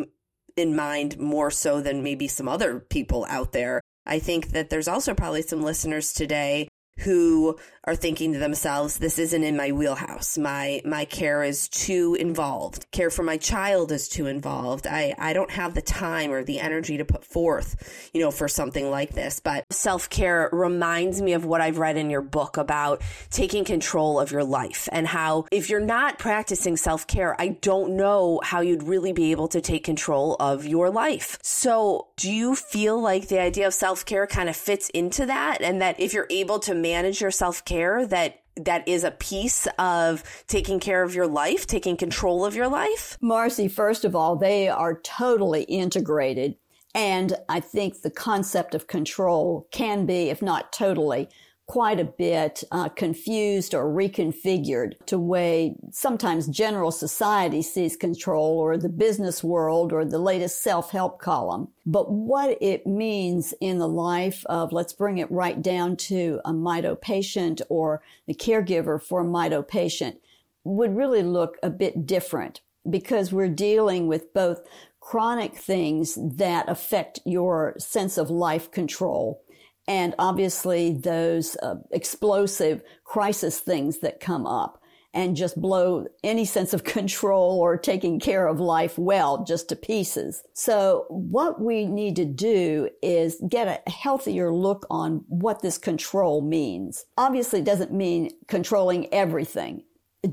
in 0.55 0.75
mind 0.75 1.17
more 1.17 1.49
so 1.49 1.81
than 1.81 2.03
maybe 2.03 2.27
some 2.27 2.47
other 2.47 2.79
people 2.79 3.25
out 3.27 3.53
there. 3.53 3.81
I 4.05 4.19
think 4.19 4.49
that 4.49 4.69
there's 4.69 4.87
also 4.87 5.13
probably 5.13 5.41
some 5.41 5.63
listeners 5.63 6.13
today 6.13 6.68
who 6.99 7.57
are 7.85 7.95
thinking 7.95 8.33
to 8.33 8.39
themselves, 8.39 8.97
this 8.97 9.17
isn't 9.17 9.43
in 9.43 9.57
my 9.57 9.71
wheelhouse. 9.71 10.37
My, 10.37 10.81
my 10.85 11.05
care 11.05 11.43
is 11.43 11.67
too 11.69 12.15
involved. 12.19 12.85
Care 12.91 13.09
for 13.09 13.23
my 13.23 13.37
child 13.37 13.91
is 13.91 14.07
too 14.07 14.27
involved. 14.27 14.85
I, 14.85 15.15
I 15.17 15.33
don't 15.33 15.49
have 15.49 15.73
the 15.73 15.81
time 15.81 16.31
or 16.31 16.43
the 16.43 16.59
energy 16.59 16.97
to 16.97 17.05
put 17.05 17.25
forth, 17.25 18.09
you 18.13 18.21
know, 18.21 18.31
for 18.31 18.47
something 18.47 18.91
like 18.91 19.13
this. 19.13 19.39
But 19.39 19.65
self 19.71 20.09
care 20.09 20.49
reminds 20.51 21.21
me 21.21 21.33
of 21.33 21.45
what 21.45 21.61
I've 21.61 21.79
read 21.79 21.97
in 21.97 22.09
your 22.09 22.21
book 22.21 22.57
about 22.57 23.01
taking 23.31 23.63
control 23.63 24.19
of 24.19 24.31
your 24.31 24.43
life 24.43 24.87
and 24.91 25.07
how 25.07 25.45
if 25.51 25.69
you're 25.69 25.79
not 25.79 26.19
practicing 26.19 26.77
self 26.77 27.07
care, 27.07 27.35
I 27.41 27.49
don't 27.49 27.95
know 27.95 28.39
how 28.43 28.61
you'd 28.61 28.83
really 28.83 29.13
be 29.13 29.31
able 29.31 29.47
to 29.47 29.61
take 29.61 29.83
control 29.83 30.35
of 30.39 30.65
your 30.65 30.89
life. 30.89 31.39
So 31.41 32.09
do 32.17 32.31
you 32.31 32.55
feel 32.55 33.01
like 33.01 33.29
the 33.29 33.39
idea 33.39 33.65
of 33.65 33.73
self 33.73 34.05
care 34.05 34.27
kind 34.27 34.49
of 34.49 34.55
fits 34.55 34.89
into 34.89 35.25
that? 35.25 35.61
And 35.61 35.81
that 35.81 35.99
if 35.99 36.13
you're 36.13 36.27
able 36.29 36.59
to 36.59 36.75
manage 36.91 37.21
your 37.21 37.31
self 37.31 37.63
care, 37.65 38.05
that 38.07 38.41
that 38.55 38.87
is 38.87 39.03
a 39.03 39.11
piece 39.11 39.67
of 39.77 40.23
taking 40.47 40.79
care 40.79 41.03
of 41.03 41.15
your 41.15 41.27
life, 41.27 41.65
taking 41.65 41.95
control 41.95 42.45
of 42.45 42.55
your 42.55 42.67
life? 42.67 43.17
Marcy, 43.21 43.67
first 43.67 44.03
of 44.03 44.15
all, 44.15 44.35
they 44.35 44.67
are 44.67 44.99
totally 44.99 45.63
integrated. 45.63 46.55
And 46.93 47.33
I 47.47 47.59
think 47.59 48.01
the 48.01 48.11
concept 48.11 48.75
of 48.75 48.87
control 48.87 49.67
can 49.71 50.05
be, 50.05 50.29
if 50.29 50.41
not 50.41 50.73
totally, 50.73 51.29
quite 51.69 51.99
a 51.99 52.03
bit 52.03 52.63
uh, 52.71 52.89
confused 52.89 53.75
or 53.75 53.85
reconfigured 53.85 54.93
to 55.05 55.19
way 55.19 55.75
sometimes 55.91 56.47
general 56.47 56.89
society 56.89 57.61
sees 57.61 57.95
control 57.95 58.57
or 58.57 58.75
the 58.75 58.89
business 58.89 59.43
world 59.43 59.93
or 59.93 60.03
the 60.03 60.17
latest 60.17 60.63
self-help 60.63 61.21
column. 61.21 61.67
But 61.85 62.11
what 62.11 62.57
it 62.59 62.87
means 62.87 63.53
in 63.61 63.77
the 63.77 63.87
life 63.87 64.43
of, 64.47 64.71
let's 64.71 64.93
bring 64.93 65.19
it 65.19 65.29
right 65.29 65.61
down 65.61 65.95
to 65.97 66.41
a 66.43 66.51
mito 66.51 66.99
patient 66.99 67.61
or 67.69 68.01
the 68.25 68.33
caregiver 68.33 68.99
for 68.99 69.21
a 69.21 69.25
mito 69.25 69.65
patient 69.65 70.19
would 70.63 70.95
really 70.95 71.21
look 71.21 71.57
a 71.61 71.69
bit 71.69 72.07
different 72.07 72.61
because 72.89 73.31
we're 73.31 73.47
dealing 73.47 74.07
with 74.07 74.33
both 74.33 74.61
chronic 75.01 75.55
things 75.55 76.17
that 76.19 76.67
affect 76.67 77.19
your 77.25 77.75
sense 77.77 78.17
of 78.17 78.31
life 78.31 78.71
control 78.71 79.43
and 79.89 80.13
obviously 80.19 80.93
those 80.93 81.57
uh, 81.63 81.77
explosive 81.91 82.83
crisis 83.03 83.59
things 83.59 83.99
that 83.99 84.19
come 84.19 84.45
up 84.45 84.79
and 85.15 85.35
just 85.35 85.59
blow 85.59 86.05
any 86.23 86.45
sense 86.45 86.73
of 86.73 86.83
control 86.97 87.59
or 87.59 87.75
taking 87.75 88.19
care 88.19 88.47
of 88.47 88.59
life 88.59 88.99
well 88.99 89.43
just 89.43 89.67
to 89.67 89.75
pieces. 89.75 90.43
So 90.53 91.05
what 91.09 91.59
we 91.59 91.87
need 91.87 92.15
to 92.17 92.25
do 92.25 92.89
is 93.01 93.41
get 93.49 93.81
a 93.87 93.89
healthier 93.89 94.53
look 94.53 94.85
on 94.91 95.25
what 95.27 95.63
this 95.63 95.79
control 95.79 96.43
means. 96.43 97.05
Obviously 97.17 97.61
it 97.61 97.65
doesn't 97.65 97.91
mean 97.91 98.29
controlling 98.47 99.11
everything. 99.11 99.83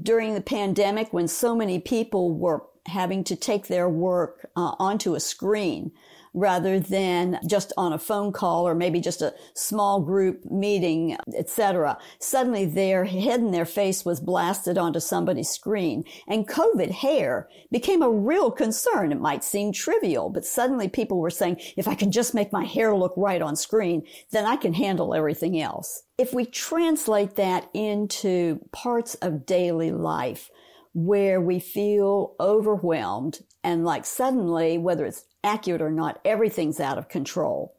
During 0.02 0.34
the 0.34 0.42
pandemic, 0.42 1.14
when 1.14 1.28
so 1.28 1.56
many 1.56 1.78
people 1.78 2.36
were 2.36 2.64
having 2.86 3.24
to 3.24 3.36
take 3.36 3.68
their 3.68 3.88
work 3.88 4.50
uh, 4.54 4.74
onto 4.78 5.14
a 5.14 5.20
screen, 5.20 5.92
rather 6.36 6.78
than 6.78 7.40
just 7.48 7.72
on 7.76 7.94
a 7.94 7.98
phone 7.98 8.30
call 8.30 8.68
or 8.68 8.74
maybe 8.74 9.00
just 9.00 9.22
a 9.22 9.34
small 9.54 10.00
group 10.00 10.44
meeting, 10.44 11.16
etc. 11.34 11.98
Suddenly 12.20 12.66
their 12.66 13.06
head 13.06 13.40
and 13.40 13.52
their 13.52 13.64
face 13.64 14.04
was 14.04 14.20
blasted 14.20 14.76
onto 14.76 15.00
somebody's 15.00 15.48
screen 15.48 16.04
and 16.28 16.46
COVID 16.46 16.90
hair 16.90 17.48
became 17.72 18.02
a 18.02 18.10
real 18.10 18.50
concern. 18.50 19.10
It 19.10 19.20
might 19.20 19.42
seem 19.42 19.72
trivial, 19.72 20.28
but 20.28 20.44
suddenly 20.44 20.88
people 20.88 21.18
were 21.18 21.30
saying, 21.30 21.58
if 21.76 21.88
I 21.88 21.94
can 21.94 22.12
just 22.12 22.34
make 22.34 22.52
my 22.52 22.64
hair 22.64 22.94
look 22.94 23.14
right 23.16 23.40
on 23.40 23.56
screen, 23.56 24.06
then 24.30 24.44
I 24.44 24.56
can 24.56 24.74
handle 24.74 25.14
everything 25.14 25.58
else. 25.58 26.02
If 26.18 26.34
we 26.34 26.44
translate 26.44 27.36
that 27.36 27.70
into 27.72 28.60
parts 28.72 29.14
of 29.16 29.46
daily 29.46 29.90
life, 29.90 30.50
where 30.96 31.42
we 31.42 31.60
feel 31.60 32.34
overwhelmed 32.40 33.40
and 33.62 33.84
like 33.84 34.06
suddenly, 34.06 34.78
whether 34.78 35.04
it's 35.04 35.26
accurate 35.46 35.80
or 35.80 35.90
not, 35.90 36.20
everything's 36.24 36.80
out 36.80 36.98
of 36.98 37.08
control. 37.08 37.74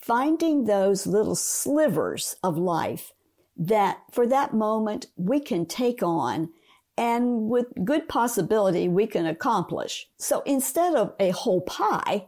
Finding 0.00 0.64
those 0.64 1.06
little 1.06 1.36
slivers 1.36 2.36
of 2.42 2.58
life 2.58 3.12
that 3.56 4.02
for 4.10 4.26
that 4.26 4.54
moment 4.54 5.06
we 5.16 5.38
can 5.38 5.66
take 5.66 6.02
on 6.02 6.48
and 6.96 7.48
with 7.48 7.66
good 7.84 8.08
possibility 8.08 8.88
we 8.88 9.06
can 9.06 9.26
accomplish. 9.26 10.08
So 10.18 10.42
instead 10.44 10.94
of 10.94 11.14
a 11.20 11.30
whole 11.30 11.60
pie 11.60 12.26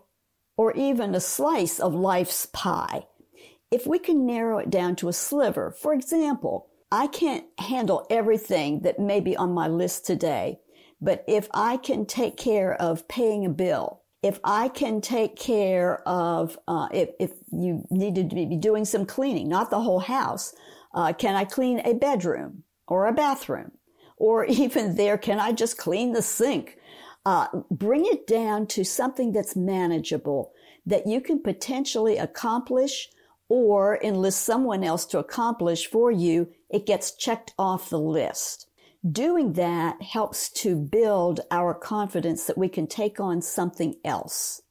or 0.56 0.72
even 0.74 1.14
a 1.14 1.20
slice 1.20 1.80
of 1.80 1.94
life's 1.94 2.46
pie, 2.46 3.06
if 3.70 3.86
we 3.86 3.98
can 3.98 4.24
narrow 4.24 4.58
it 4.58 4.70
down 4.70 4.94
to 4.96 5.08
a 5.08 5.12
sliver, 5.12 5.72
for 5.72 5.92
example, 5.92 6.68
I 6.92 7.08
can't 7.08 7.44
handle 7.58 8.06
everything 8.08 8.82
that 8.82 9.00
may 9.00 9.18
be 9.20 9.36
on 9.36 9.52
my 9.52 9.66
list 9.66 10.06
today, 10.06 10.60
but 11.00 11.24
if 11.26 11.48
I 11.52 11.76
can 11.76 12.06
take 12.06 12.36
care 12.36 12.74
of 12.80 13.08
paying 13.08 13.44
a 13.44 13.50
bill, 13.50 14.03
if 14.24 14.40
I 14.42 14.68
can 14.68 15.02
take 15.02 15.36
care 15.36 16.00
of, 16.08 16.58
uh, 16.66 16.88
if, 16.94 17.10
if 17.20 17.32
you 17.52 17.86
needed 17.90 18.30
to 18.30 18.36
be 18.36 18.56
doing 18.56 18.86
some 18.86 19.04
cleaning, 19.04 19.50
not 19.50 19.68
the 19.68 19.82
whole 19.82 19.98
house, 20.00 20.54
uh, 20.94 21.12
can 21.12 21.34
I 21.34 21.44
clean 21.44 21.80
a 21.80 21.92
bedroom 21.92 22.62
or 22.88 23.06
a 23.06 23.12
bathroom? 23.12 23.72
Or 24.16 24.44
even 24.62 24.96
there, 24.96 25.18
can 25.18 25.38
I 25.38 25.52
just 25.52 25.76
clean 25.76 26.14
the 26.14 26.22
sink? 26.22 26.78
Uh, 27.26 27.48
bring 27.70 28.06
it 28.06 28.26
down 28.26 28.66
to 28.68 28.82
something 28.82 29.30
that's 29.30 29.56
manageable 29.56 30.52
that 30.86 31.06
you 31.06 31.20
can 31.20 31.42
potentially 31.42 32.16
accomplish 32.16 33.10
or 33.50 34.02
enlist 34.02 34.40
someone 34.40 34.82
else 34.82 35.04
to 35.04 35.18
accomplish 35.18 35.86
for 35.86 36.10
you. 36.10 36.48
It 36.70 36.86
gets 36.86 37.14
checked 37.14 37.52
off 37.58 37.90
the 37.90 38.00
list. 38.00 38.68
Doing 39.10 39.52
that 39.54 40.00
helps 40.00 40.50
to 40.50 40.76
build 40.76 41.40
our 41.50 41.74
confidence 41.74 42.44
that 42.46 42.56
we 42.56 42.68
can 42.68 42.86
take 42.86 43.20
on 43.20 43.42
something 43.42 43.96
else. 44.04 44.62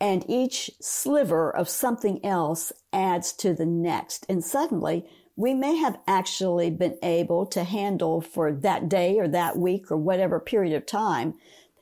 And 0.00 0.24
each 0.28 0.70
sliver 0.80 1.54
of 1.54 1.68
something 1.68 2.24
else 2.24 2.72
adds 2.92 3.32
to 3.34 3.54
the 3.54 3.66
next. 3.66 4.24
And 4.28 4.44
suddenly 4.44 5.06
we 5.34 5.54
may 5.54 5.76
have 5.76 5.98
actually 6.06 6.70
been 6.70 6.98
able 7.02 7.46
to 7.46 7.64
handle 7.64 8.20
for 8.20 8.52
that 8.52 8.88
day 8.88 9.18
or 9.18 9.28
that 9.28 9.56
week 9.56 9.90
or 9.90 9.96
whatever 9.96 10.38
period 10.40 10.76
of 10.76 10.86
time 10.86 11.34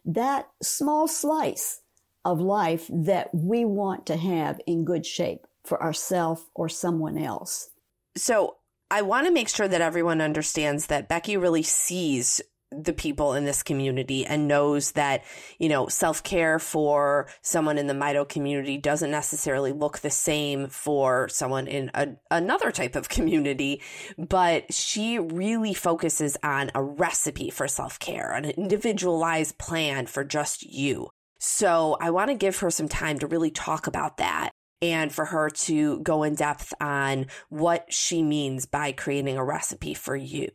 that 0.05 0.49
small 0.63 1.09
slice 1.09 1.81
of 2.25 2.41
life 2.41 2.89
that 2.93 3.35
we 3.35 3.65
want 3.65 4.07
to 4.07 4.17
have 4.17 4.61
in 4.67 4.85
good 4.85 5.05
shape 5.05 5.47
for 5.65 5.83
ourselves 5.83 6.45
or 6.55 6.69
someone 6.69 7.19
else. 7.19 7.71
So 8.17 8.56
I 8.91 9.03
want 9.03 9.27
to 9.27 9.33
make 9.33 9.49
sure 9.49 9.67
that 9.67 9.81
everyone 9.81 10.21
understands 10.21 10.87
that 10.87 11.09
Becky 11.09 11.37
really 11.37 11.63
sees 11.63 12.41
the 12.71 12.93
people 12.93 13.35
in 13.35 13.45
this 13.45 13.63
community 13.63 14.27
and 14.27 14.49
knows 14.49 14.93
that, 14.93 15.25
you 15.59 15.69
know, 15.69 15.87
self 15.89 16.23
care 16.23 16.59
for 16.59 17.29
someone 17.43 17.79
in 17.79 17.87
the 17.87 17.95
Mito 17.95 18.29
community 18.29 18.77
doesn't 18.77 19.11
necessarily 19.11 19.73
look 19.73 20.01
the 20.01 20.11
same 20.11 20.69
for 20.69 21.29
someone 21.29 21.67
in 21.67 21.91
a, 21.95 22.09
another 22.31 22.71
type 22.71 22.97
of 22.97 23.09
community, 23.09 23.83
but 24.19 24.73
she 24.73 25.19
really 25.19 25.75
focuses 25.75 26.37
on 26.43 26.71
a 26.75 26.83
recipe 26.83 27.51
for 27.51 27.69
self 27.69 27.99
care, 27.99 28.33
an 28.33 28.45
individualized 28.51 29.59
plan 29.59 30.07
for 30.07 30.25
just 30.25 30.63
you. 30.63 31.09
So 31.39 31.97
I 32.01 32.11
want 32.11 32.31
to 32.31 32.37
give 32.37 32.59
her 32.61 32.71
some 32.71 32.89
time 32.89 33.19
to 33.21 33.27
really 33.27 33.51
talk 33.51 33.87
about 33.87 34.17
that 34.19 34.51
and 34.83 35.13
for 35.13 35.27
her 35.27 35.49
to 35.49 36.01
go 36.01 36.23
in 36.23 36.35
depth 36.35 36.73
on 36.81 37.27
what 37.49 37.93
she 37.93 38.23
means 38.23 38.67
by 38.67 38.93
creating 38.93 39.37
a 39.37 39.45
recipe 39.45 39.95
for 39.95 40.17
you. 40.17 40.49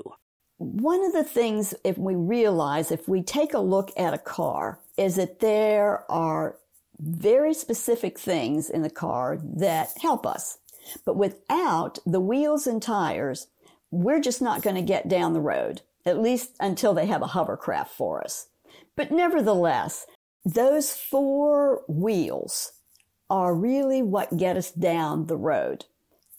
One 0.57 1.03
of 1.03 1.13
the 1.13 1.23
things, 1.23 1.73
if 1.83 1.97
we 1.97 2.15
realize, 2.15 2.91
if 2.91 3.07
we 3.09 3.23
take 3.23 3.53
a 3.53 3.59
look 3.59 3.91
at 3.97 4.13
a 4.13 4.19
car, 4.19 4.79
is 4.95 5.15
that 5.15 5.39
there 5.39 6.09
are 6.11 6.57
very 6.99 7.53
specific 7.55 8.19
things 8.19 8.69
in 8.69 8.83
the 8.83 8.89
car 8.89 9.39
that 9.41 9.89
help 9.99 10.25
us. 10.25 10.59
But 11.03 11.17
without 11.17 11.97
the 12.05 12.19
wheels 12.19 12.67
and 12.67 12.81
tires, 12.81 13.47
we're 13.89 14.21
just 14.21 14.41
not 14.41 14.61
going 14.61 14.75
to 14.75 14.81
get 14.81 15.09
down 15.09 15.33
the 15.33 15.41
road, 15.41 15.81
at 16.05 16.19
least 16.19 16.55
until 16.59 16.93
they 16.93 17.07
have 17.07 17.23
a 17.23 17.27
hovercraft 17.27 17.91
for 17.91 18.23
us. 18.23 18.47
But 18.95 19.11
nevertheless, 19.11 20.05
those 20.45 20.93
four 20.93 21.81
wheels 21.87 22.73
are 23.31 23.55
really 23.55 24.01
what 24.03 24.37
get 24.37 24.57
us 24.57 24.71
down 24.71 25.27
the 25.27 25.37
road. 25.37 25.85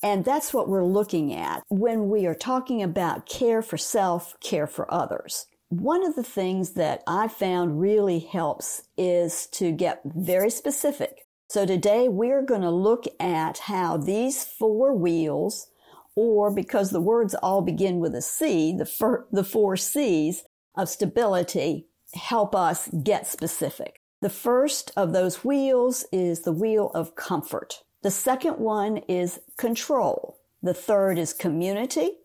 And 0.02 0.26
that's 0.26 0.52
what 0.52 0.68
we're 0.68 0.84
looking 0.84 1.32
at 1.32 1.62
when 1.68 2.10
we 2.10 2.26
are 2.26 2.34
talking 2.34 2.82
about 2.82 3.24
care 3.24 3.62
for 3.62 3.78
self, 3.78 4.38
care 4.40 4.66
for 4.66 4.92
others. 4.92 5.46
One 5.70 6.04
of 6.04 6.16
the 6.16 6.22
things 6.22 6.72
that 6.72 7.02
I 7.06 7.28
found 7.28 7.80
really 7.80 8.18
helps 8.18 8.82
is 8.98 9.46
to 9.52 9.72
get 9.72 10.02
very 10.04 10.50
specific. 10.50 11.26
So 11.48 11.64
today 11.64 12.10
we're 12.10 12.42
going 12.42 12.60
to 12.60 12.70
look 12.70 13.04
at 13.18 13.58
how 13.58 13.96
these 13.96 14.44
four 14.44 14.94
wheels, 14.94 15.68
or 16.14 16.54
because 16.54 16.90
the 16.90 17.00
words 17.00 17.34
all 17.36 17.62
begin 17.62 18.00
with 18.00 18.14
a 18.14 18.22
C, 18.22 18.76
the, 18.76 18.84
fir- 18.84 19.26
the 19.32 19.44
four 19.44 19.76
C's, 19.76 20.44
of 20.76 20.90
stability 20.90 21.86
help 22.14 22.54
us 22.54 22.88
get 22.88 23.26
specific. 23.26 24.01
The 24.22 24.30
first 24.30 24.92
of 24.96 25.12
those 25.12 25.42
wheels 25.42 26.06
is 26.12 26.42
the 26.42 26.52
wheel 26.52 26.92
of 26.94 27.16
comfort. 27.16 27.82
The 28.02 28.10
second 28.12 28.58
one 28.58 28.98
is 29.08 29.40
control. 29.56 30.38
The 30.62 30.74
third 30.74 31.18
is 31.18 31.32
community. 31.32 32.18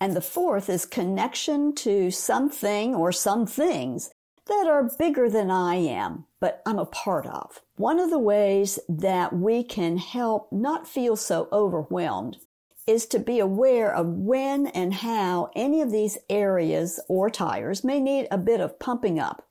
And 0.00 0.16
the 0.16 0.22
fourth 0.22 0.70
is 0.70 0.86
connection 0.86 1.74
to 1.74 2.10
something 2.10 2.94
or 2.94 3.12
some 3.12 3.44
things 3.44 4.10
that 4.46 4.66
are 4.66 4.90
bigger 4.98 5.28
than 5.28 5.50
I 5.50 5.74
am, 5.74 6.24
but 6.40 6.62
I'm 6.64 6.78
a 6.78 6.86
part 6.86 7.26
of. 7.26 7.60
One 7.76 8.00
of 8.00 8.08
the 8.08 8.18
ways 8.18 8.78
that 8.88 9.34
we 9.34 9.64
can 9.64 9.98
help 9.98 10.50
not 10.50 10.88
feel 10.88 11.16
so 11.16 11.46
overwhelmed 11.52 12.38
is 12.86 13.04
to 13.08 13.18
be 13.18 13.38
aware 13.38 13.94
of 13.94 14.06
when 14.06 14.68
and 14.68 14.94
how 14.94 15.50
any 15.54 15.82
of 15.82 15.92
these 15.92 16.16
areas 16.30 16.98
or 17.06 17.28
tires 17.28 17.84
may 17.84 18.00
need 18.00 18.28
a 18.30 18.38
bit 18.38 18.60
of 18.62 18.78
pumping 18.78 19.20
up. 19.20 19.46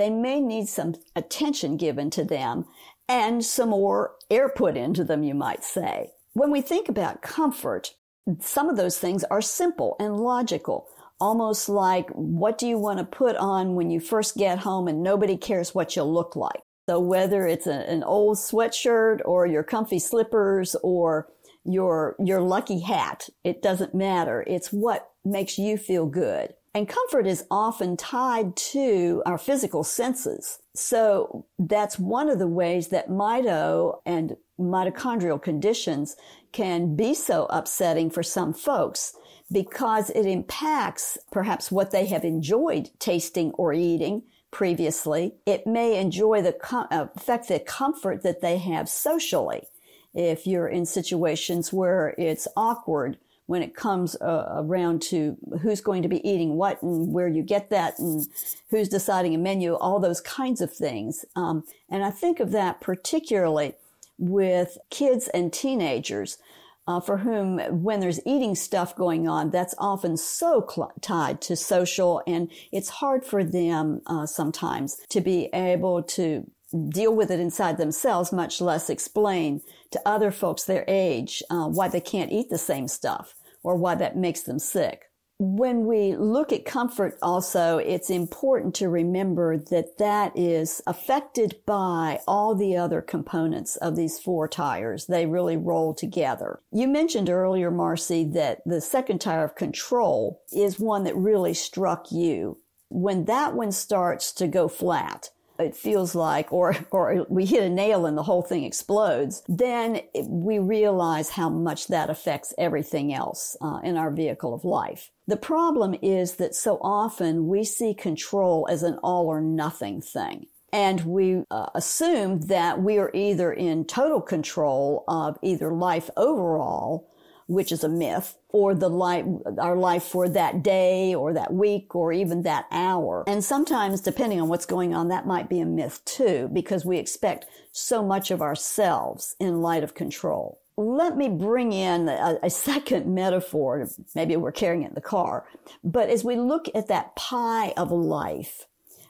They 0.00 0.08
may 0.08 0.40
need 0.40 0.66
some 0.66 0.94
attention 1.14 1.76
given 1.76 2.08
to 2.12 2.24
them 2.24 2.64
and 3.06 3.44
some 3.44 3.68
more 3.68 4.14
air 4.30 4.48
put 4.48 4.74
into 4.74 5.04
them, 5.04 5.22
you 5.22 5.34
might 5.34 5.62
say. 5.62 6.12
When 6.32 6.50
we 6.50 6.62
think 6.62 6.88
about 6.88 7.20
comfort, 7.20 7.92
some 8.40 8.70
of 8.70 8.78
those 8.78 8.96
things 8.96 9.24
are 9.24 9.42
simple 9.42 9.96
and 10.00 10.16
logical, 10.16 10.88
almost 11.20 11.68
like 11.68 12.08
what 12.12 12.56
do 12.56 12.66
you 12.66 12.78
want 12.78 12.98
to 12.98 13.04
put 13.04 13.36
on 13.36 13.74
when 13.74 13.90
you 13.90 14.00
first 14.00 14.38
get 14.38 14.60
home 14.60 14.88
and 14.88 15.02
nobody 15.02 15.36
cares 15.36 15.74
what 15.74 15.94
you 15.94 16.02
look 16.02 16.34
like. 16.34 16.62
So 16.88 16.98
whether 16.98 17.46
it's 17.46 17.66
a, 17.66 17.86
an 17.90 18.02
old 18.02 18.38
sweatshirt 18.38 19.20
or 19.26 19.44
your 19.44 19.62
comfy 19.62 19.98
slippers 19.98 20.74
or 20.82 21.28
your, 21.62 22.16
your 22.18 22.40
lucky 22.40 22.80
hat, 22.80 23.28
it 23.44 23.60
doesn't 23.60 23.94
matter. 23.94 24.44
It's 24.46 24.72
what 24.72 25.10
makes 25.26 25.58
you 25.58 25.76
feel 25.76 26.06
good. 26.06 26.54
And 26.72 26.88
comfort 26.88 27.26
is 27.26 27.44
often 27.50 27.96
tied 27.96 28.54
to 28.56 29.22
our 29.26 29.38
physical 29.38 29.82
senses. 29.82 30.60
So 30.74 31.46
that's 31.58 31.98
one 31.98 32.28
of 32.28 32.38
the 32.38 32.46
ways 32.46 32.88
that 32.88 33.08
mito 33.08 34.00
and 34.06 34.36
mitochondrial 34.58 35.42
conditions 35.42 36.16
can 36.52 36.94
be 36.94 37.14
so 37.14 37.46
upsetting 37.50 38.10
for 38.10 38.22
some 38.22 38.52
folks 38.52 39.14
because 39.50 40.10
it 40.10 40.26
impacts 40.26 41.18
perhaps 41.32 41.72
what 41.72 41.90
they 41.90 42.06
have 42.06 42.24
enjoyed 42.24 42.90
tasting 43.00 43.50
or 43.52 43.72
eating 43.72 44.22
previously. 44.52 45.34
It 45.46 45.66
may 45.66 45.98
enjoy 45.98 46.42
the 46.42 46.56
uh, 46.72 47.08
affect 47.16 47.48
the 47.48 47.58
comfort 47.58 48.22
that 48.22 48.42
they 48.42 48.58
have 48.58 48.88
socially. 48.88 49.66
If 50.14 50.46
you're 50.46 50.68
in 50.68 50.86
situations 50.86 51.72
where 51.72 52.14
it's 52.18 52.46
awkward 52.56 53.18
when 53.50 53.64
it 53.64 53.74
comes 53.74 54.14
uh, 54.20 54.46
around 54.58 55.02
to 55.02 55.36
who's 55.60 55.80
going 55.80 56.04
to 56.04 56.08
be 56.08 56.24
eating 56.26 56.54
what 56.54 56.80
and 56.82 57.12
where 57.12 57.26
you 57.26 57.42
get 57.42 57.68
that 57.68 57.98
and 57.98 58.28
who's 58.70 58.88
deciding 58.88 59.34
a 59.34 59.38
menu, 59.38 59.74
all 59.74 59.98
those 59.98 60.20
kinds 60.20 60.60
of 60.60 60.72
things. 60.72 61.24
Um, 61.34 61.64
and 61.88 62.04
I 62.04 62.10
think 62.10 62.38
of 62.38 62.52
that 62.52 62.80
particularly 62.80 63.74
with 64.18 64.78
kids 64.88 65.26
and 65.34 65.52
teenagers. 65.52 66.38
Uh, 66.86 67.00
for 67.00 67.18
whom, 67.18 67.58
when 67.82 68.00
there's 68.00 68.20
eating 68.24 68.54
stuff 68.54 68.96
going 68.96 69.28
on, 69.28 69.50
that's 69.50 69.74
often 69.78 70.16
so 70.16 70.66
cl- 70.68 70.92
tied 71.00 71.40
to 71.40 71.54
social, 71.54 72.22
and 72.26 72.50
it's 72.72 72.88
hard 72.88 73.24
for 73.24 73.44
them 73.44 74.00
uh, 74.06 74.26
sometimes 74.26 74.96
to 75.08 75.20
be 75.20 75.48
able 75.52 76.02
to 76.02 76.50
deal 76.88 77.14
with 77.14 77.30
it 77.30 77.38
inside 77.38 77.78
themselves, 77.78 78.32
much 78.32 78.60
less 78.60 78.90
explain 78.90 79.60
to 79.90 80.00
other 80.06 80.30
folks 80.32 80.64
their 80.64 80.84
age 80.88 81.42
uh, 81.50 81.68
why 81.68 81.86
they 81.86 82.00
can't 82.00 82.32
eat 82.32 82.48
the 82.48 82.58
same 82.58 82.88
stuff 82.88 83.34
or 83.62 83.76
why 83.76 83.94
that 83.94 84.16
makes 84.16 84.42
them 84.42 84.58
sick. 84.58 85.04
When 85.42 85.86
we 85.86 86.16
look 86.16 86.52
at 86.52 86.66
comfort 86.66 87.16
also, 87.22 87.78
it's 87.78 88.10
important 88.10 88.74
to 88.74 88.90
remember 88.90 89.56
that 89.56 89.96
that 89.96 90.36
is 90.36 90.82
affected 90.86 91.60
by 91.64 92.20
all 92.28 92.54
the 92.54 92.76
other 92.76 93.00
components 93.00 93.76
of 93.76 93.96
these 93.96 94.18
four 94.18 94.48
tires. 94.48 95.06
They 95.06 95.24
really 95.24 95.56
roll 95.56 95.94
together. 95.94 96.60
You 96.70 96.88
mentioned 96.88 97.30
earlier, 97.30 97.70
Marcy, 97.70 98.24
that 98.34 98.60
the 98.66 98.82
second 98.82 99.22
tire 99.22 99.44
of 99.44 99.54
control 99.54 100.42
is 100.52 100.78
one 100.78 101.04
that 101.04 101.16
really 101.16 101.54
struck 101.54 102.12
you. 102.12 102.58
When 102.90 103.24
that 103.24 103.54
one 103.54 103.72
starts 103.72 104.32
to 104.32 104.46
go 104.46 104.68
flat, 104.68 105.30
it 105.60 105.76
feels 105.76 106.14
like, 106.14 106.52
or, 106.52 106.76
or 106.90 107.26
we 107.28 107.46
hit 107.46 107.62
a 107.62 107.68
nail 107.68 108.06
and 108.06 108.16
the 108.16 108.22
whole 108.22 108.42
thing 108.42 108.64
explodes, 108.64 109.42
then 109.48 110.00
we 110.26 110.58
realize 110.58 111.30
how 111.30 111.48
much 111.48 111.86
that 111.88 112.10
affects 112.10 112.54
everything 112.58 113.14
else 113.14 113.56
uh, 113.60 113.80
in 113.84 113.96
our 113.96 114.10
vehicle 114.10 114.54
of 114.54 114.64
life. 114.64 115.10
The 115.26 115.36
problem 115.36 115.94
is 116.02 116.36
that 116.36 116.54
so 116.54 116.78
often 116.80 117.46
we 117.46 117.64
see 117.64 117.94
control 117.94 118.66
as 118.70 118.82
an 118.82 118.98
all 119.02 119.26
or 119.26 119.40
nothing 119.40 120.00
thing. 120.00 120.46
And 120.72 121.00
we 121.02 121.42
uh, 121.50 121.66
assume 121.74 122.40
that 122.42 122.80
we 122.80 122.98
are 122.98 123.10
either 123.12 123.52
in 123.52 123.84
total 123.84 124.20
control 124.20 125.04
of 125.08 125.36
either 125.42 125.72
life 125.72 126.10
overall 126.16 127.10
which 127.50 127.72
is 127.72 127.82
a 127.82 127.88
myth, 127.88 128.36
or 128.50 128.74
the 128.74 128.88
life, 128.88 129.24
our 129.58 129.76
life 129.76 130.04
for 130.04 130.28
that 130.28 130.62
day 130.62 131.14
or 131.14 131.32
that 131.32 131.52
week 131.52 131.96
or 131.96 132.12
even 132.12 132.42
that 132.42 132.66
hour. 132.70 133.24
And 133.26 133.42
sometimes, 133.42 134.00
depending 134.00 134.40
on 134.40 134.48
what's 134.48 134.66
going 134.66 134.94
on, 134.94 135.08
that 135.08 135.26
might 135.26 135.48
be 135.48 135.58
a 135.58 135.66
myth 135.66 136.00
too, 136.04 136.48
because 136.52 136.84
we 136.84 136.96
expect 136.96 137.46
so 137.72 138.04
much 138.04 138.30
of 138.30 138.40
ourselves 138.40 139.34
in 139.40 139.62
light 139.62 139.82
of 139.82 139.94
control. 139.94 140.60
Let 140.76 141.16
me 141.16 141.28
bring 141.28 141.72
in 141.72 142.08
a, 142.08 142.38
a 142.42 142.50
second 142.50 143.12
metaphor. 143.14 143.88
Maybe 144.14 144.36
we're 144.36 144.52
carrying 144.52 144.84
it 144.84 144.90
in 144.90 144.94
the 144.94 145.00
car, 145.00 145.44
but 145.82 146.08
as 146.08 146.22
we 146.22 146.36
look 146.36 146.68
at 146.72 146.86
that 146.86 147.16
pie 147.16 147.72
of 147.76 147.90
life, 147.90 148.66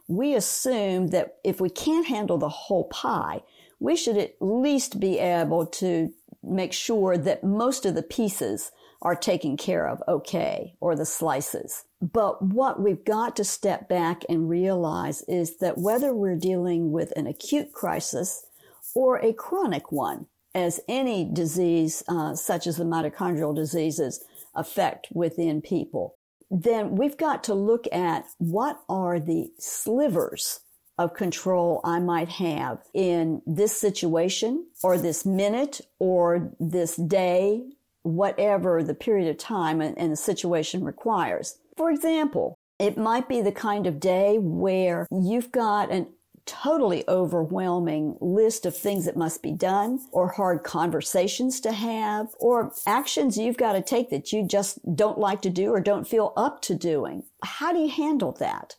we 0.09 0.35
assume 0.35 1.09
that 1.09 1.37
if 1.44 1.61
we 1.61 1.68
can't 1.68 2.07
handle 2.07 2.38
the 2.38 2.48
whole 2.48 2.85
pie, 2.85 3.42
we 3.81 3.96
should 3.96 4.18
at 4.18 4.35
least 4.40 5.00
be 5.00 5.18
able 5.18 5.66
to 5.66 6.12
make 6.42 6.72
sure 6.72 7.16
that 7.16 7.44
most 7.44 7.85
of 7.87 7.94
the 7.94 8.03
pieces 8.03 8.72
are 9.03 9.14
taken 9.14 9.57
care 9.57 9.88
of 9.88 10.03
okay, 10.07 10.74
or 10.81 10.94
the 10.94 11.07
slices. 11.07 11.85
But 12.00 12.42
what 12.42 12.81
we've 12.81 13.05
got 13.05 13.37
to 13.37 13.44
step 13.44 13.88
back 13.88 14.22
and 14.29 14.48
realize 14.48 15.22
is 15.22 15.59
that 15.59 15.79
whether 15.79 16.14
we're 16.14 16.37
dealing 16.37 16.92
with 16.92 17.12
an 17.16 17.26
acute 17.26 17.72
crisis 17.72 18.46
or 18.94 19.18
a 19.18 19.33
chronic 19.33 19.90
one, 19.92 20.26
as 20.55 20.81
any 20.88 21.31
disease, 21.33 22.03
uh, 22.09 22.35
such 22.35 22.66
as 22.66 22.76
the 22.76 22.85
mitochondrial 22.85 23.55
diseases, 23.55 24.24
affect 24.55 25.09
within 25.12 25.62
people, 25.62 26.16
then 26.50 26.96
we've 26.96 27.16
got 27.16 27.44
to 27.44 27.55
look 27.55 27.87
at 27.92 28.26
what 28.38 28.81
are 28.88 29.20
the 29.20 29.53
slivers 29.59 30.61
of 31.00 31.14
control 31.14 31.80
I 31.82 31.98
might 31.98 32.28
have 32.28 32.82
in 32.92 33.40
this 33.46 33.76
situation 33.76 34.66
or 34.82 34.98
this 34.98 35.24
minute 35.24 35.80
or 35.98 36.52
this 36.60 36.96
day, 36.96 37.62
whatever 38.02 38.82
the 38.82 38.94
period 38.94 39.28
of 39.30 39.38
time 39.38 39.80
and, 39.80 39.96
and 39.96 40.12
the 40.12 40.16
situation 40.16 40.84
requires. 40.84 41.58
For 41.76 41.90
example, 41.90 42.54
it 42.78 42.98
might 42.98 43.28
be 43.28 43.40
the 43.40 43.52
kind 43.52 43.86
of 43.86 43.98
day 43.98 44.38
where 44.38 45.06
you've 45.10 45.50
got 45.50 45.90
an 45.90 46.08
totally 46.44 47.04
overwhelming 47.08 48.16
list 48.20 48.66
of 48.66 48.76
things 48.76 49.04
that 49.04 49.16
must 49.16 49.42
be 49.42 49.52
done 49.52 50.00
or 50.12 50.28
hard 50.28 50.64
conversations 50.64 51.60
to 51.60 51.72
have 51.72 52.28
or 52.38 52.72
actions 52.86 53.38
you've 53.38 53.56
got 53.56 53.72
to 53.74 53.82
take 53.82 54.10
that 54.10 54.32
you 54.32 54.46
just 54.46 54.78
don't 54.96 55.18
like 55.18 55.40
to 55.42 55.50
do 55.50 55.70
or 55.70 55.80
don't 55.80 56.08
feel 56.08 56.32
up 56.36 56.60
to 56.60 56.74
doing. 56.74 57.22
How 57.42 57.72
do 57.72 57.78
you 57.78 57.88
handle 57.88 58.32
that? 58.32 58.74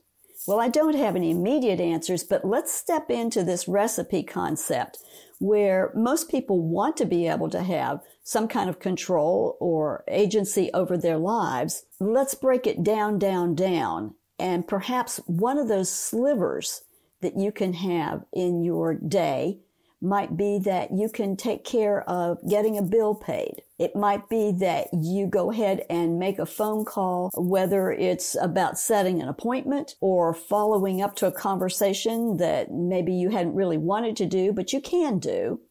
Well, 0.48 0.60
I 0.60 0.70
don't 0.70 0.96
have 0.96 1.16
any 1.16 1.32
immediate 1.32 1.80
answers, 1.80 2.24
but 2.24 2.44
let's 2.44 2.72
step 2.72 3.12
into 3.12 3.44
this 3.44 3.68
recipe 3.68 4.24
concept 4.24 4.98
where 5.40 5.92
most 5.96 6.30
people 6.30 6.60
want 6.60 6.98
to 6.98 7.06
be 7.06 7.28
able 7.28 7.50
to 7.50 7.62
have 7.62 8.02
some 8.24 8.48
kind 8.48 8.70
of 8.70 8.80
control 8.80 9.58
or 9.60 10.04
agency 10.08 10.72
over 10.74 10.98
their 10.98 11.18
lives. 11.18 11.86
Let's 12.00 12.34
break 12.34 12.66
it 12.66 12.84
down, 12.84 13.20
down, 13.20 13.56
down. 13.56 14.16
And 14.40 14.68
perhaps 14.68 15.18
one 15.28 15.60
of 15.60 15.68
those 15.68 15.92
slivers 15.92 16.84
that 17.22 17.38
you 17.38 17.52
can 17.52 17.74
have 17.74 18.26
in 18.34 18.64
your 18.64 18.96
day 18.96 19.60
might 20.02 20.36
be 20.36 20.60
that 20.60 20.92
you 20.92 21.10
can 21.10 21.36
take 21.36 21.64
care 21.64 22.08
of 22.10 22.38
getting 22.50 22.78
a 22.78 22.82
bill 22.82 23.14
paid. 23.14 23.62
It 23.78 23.96
might 23.96 24.30
be 24.30 24.52
that 24.60 24.88
you 24.94 25.28
go 25.28 25.52
ahead 25.52 25.86
and 25.90 26.20
make 26.20 26.40
a 26.40 26.46
phone 26.46 26.86
call, 26.86 27.30
whether 27.36 27.92
it's 27.92 28.36
about 28.40 28.80
setting 28.80 29.22
an 29.22 29.28
appointment 29.28 29.96
or 30.02 30.34
following 30.34 31.02
up 31.02 31.16
to 31.18 31.28
a 31.28 31.32
conversation 31.32 32.38
that 32.38 32.72
maybe 32.72 33.14
you 33.14 33.30
hadn't 33.30 33.56
really 33.56 33.78
wanted 33.78 34.16
to 34.18 34.26
do, 34.26 34.52
but 34.52 34.74
you 34.74 34.82
can 34.82 35.20
do. 35.20 35.62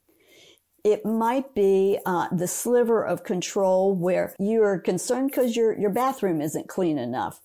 It 0.84 1.04
might 1.04 1.54
be 1.54 1.98
uh, 2.06 2.28
the 2.32 2.48
sliver 2.48 3.04
of 3.04 3.24
control 3.24 3.94
where 3.94 4.34
you're 4.38 4.78
concerned 4.78 5.30
because 5.30 5.56
your, 5.56 5.78
your 5.78 5.90
bathroom 5.90 6.40
isn't 6.40 6.68
clean 6.68 6.98
enough 6.98 7.40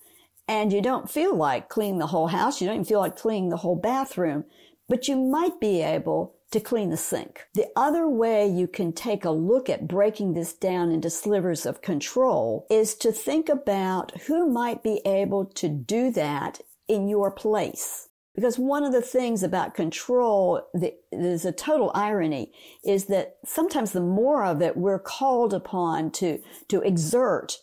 and 0.48 0.72
you 0.72 0.82
don't 0.82 1.10
feel 1.10 1.36
like 1.36 1.68
cleaning 1.68 2.00
the 2.00 2.08
whole 2.08 2.28
house. 2.28 2.62
You 2.62 2.68
don't 2.68 2.76
even 2.76 2.86
feel 2.86 3.00
like 3.00 3.18
cleaning 3.18 3.50
the 3.50 3.58
whole 3.58 3.76
bathroom 3.76 4.46
but 4.88 5.08
you 5.08 5.16
might 5.16 5.60
be 5.60 5.82
able 5.82 6.36
to 6.56 6.62
clean 6.62 6.90
the 6.90 6.96
sink. 6.96 7.48
The 7.54 7.68
other 7.76 8.08
way 8.08 8.48
you 8.48 8.66
can 8.66 8.94
take 8.94 9.26
a 9.26 9.30
look 9.30 9.70
at 9.70 9.90
breaking 9.90 10.36
this 10.36 10.54
down 10.54 10.90
into 10.90 11.10
slivers 11.10 11.66
of 11.66 11.82
control 11.82 12.66
is 12.70 12.96
to 12.96 13.12
think 13.12 13.50
about 13.50 14.18
who 14.22 14.50
might 14.50 14.82
be 14.82 15.02
able 15.06 15.48
to 15.48 15.68
do 15.68 16.12
that 16.12 16.62
in 16.88 17.10
your 17.10 17.30
place. 17.30 18.08
Because 18.34 18.58
one 18.58 18.86
of 18.86 18.94
the 18.94 19.02
things 19.02 19.44
about 19.44 19.76
control 19.76 20.62
that 20.74 20.94
is 21.12 21.44
a 21.44 21.52
total 21.52 21.92
irony 21.94 22.54
is 22.86 23.08
that 23.08 23.36
sometimes 23.44 23.92
the 23.92 24.00
more 24.00 24.46
of 24.46 24.62
it 24.62 24.78
we're 24.78 24.98
called 24.98 25.54
upon 25.54 26.10
to, 26.12 26.40
to 26.70 26.80
exert, 26.84 27.58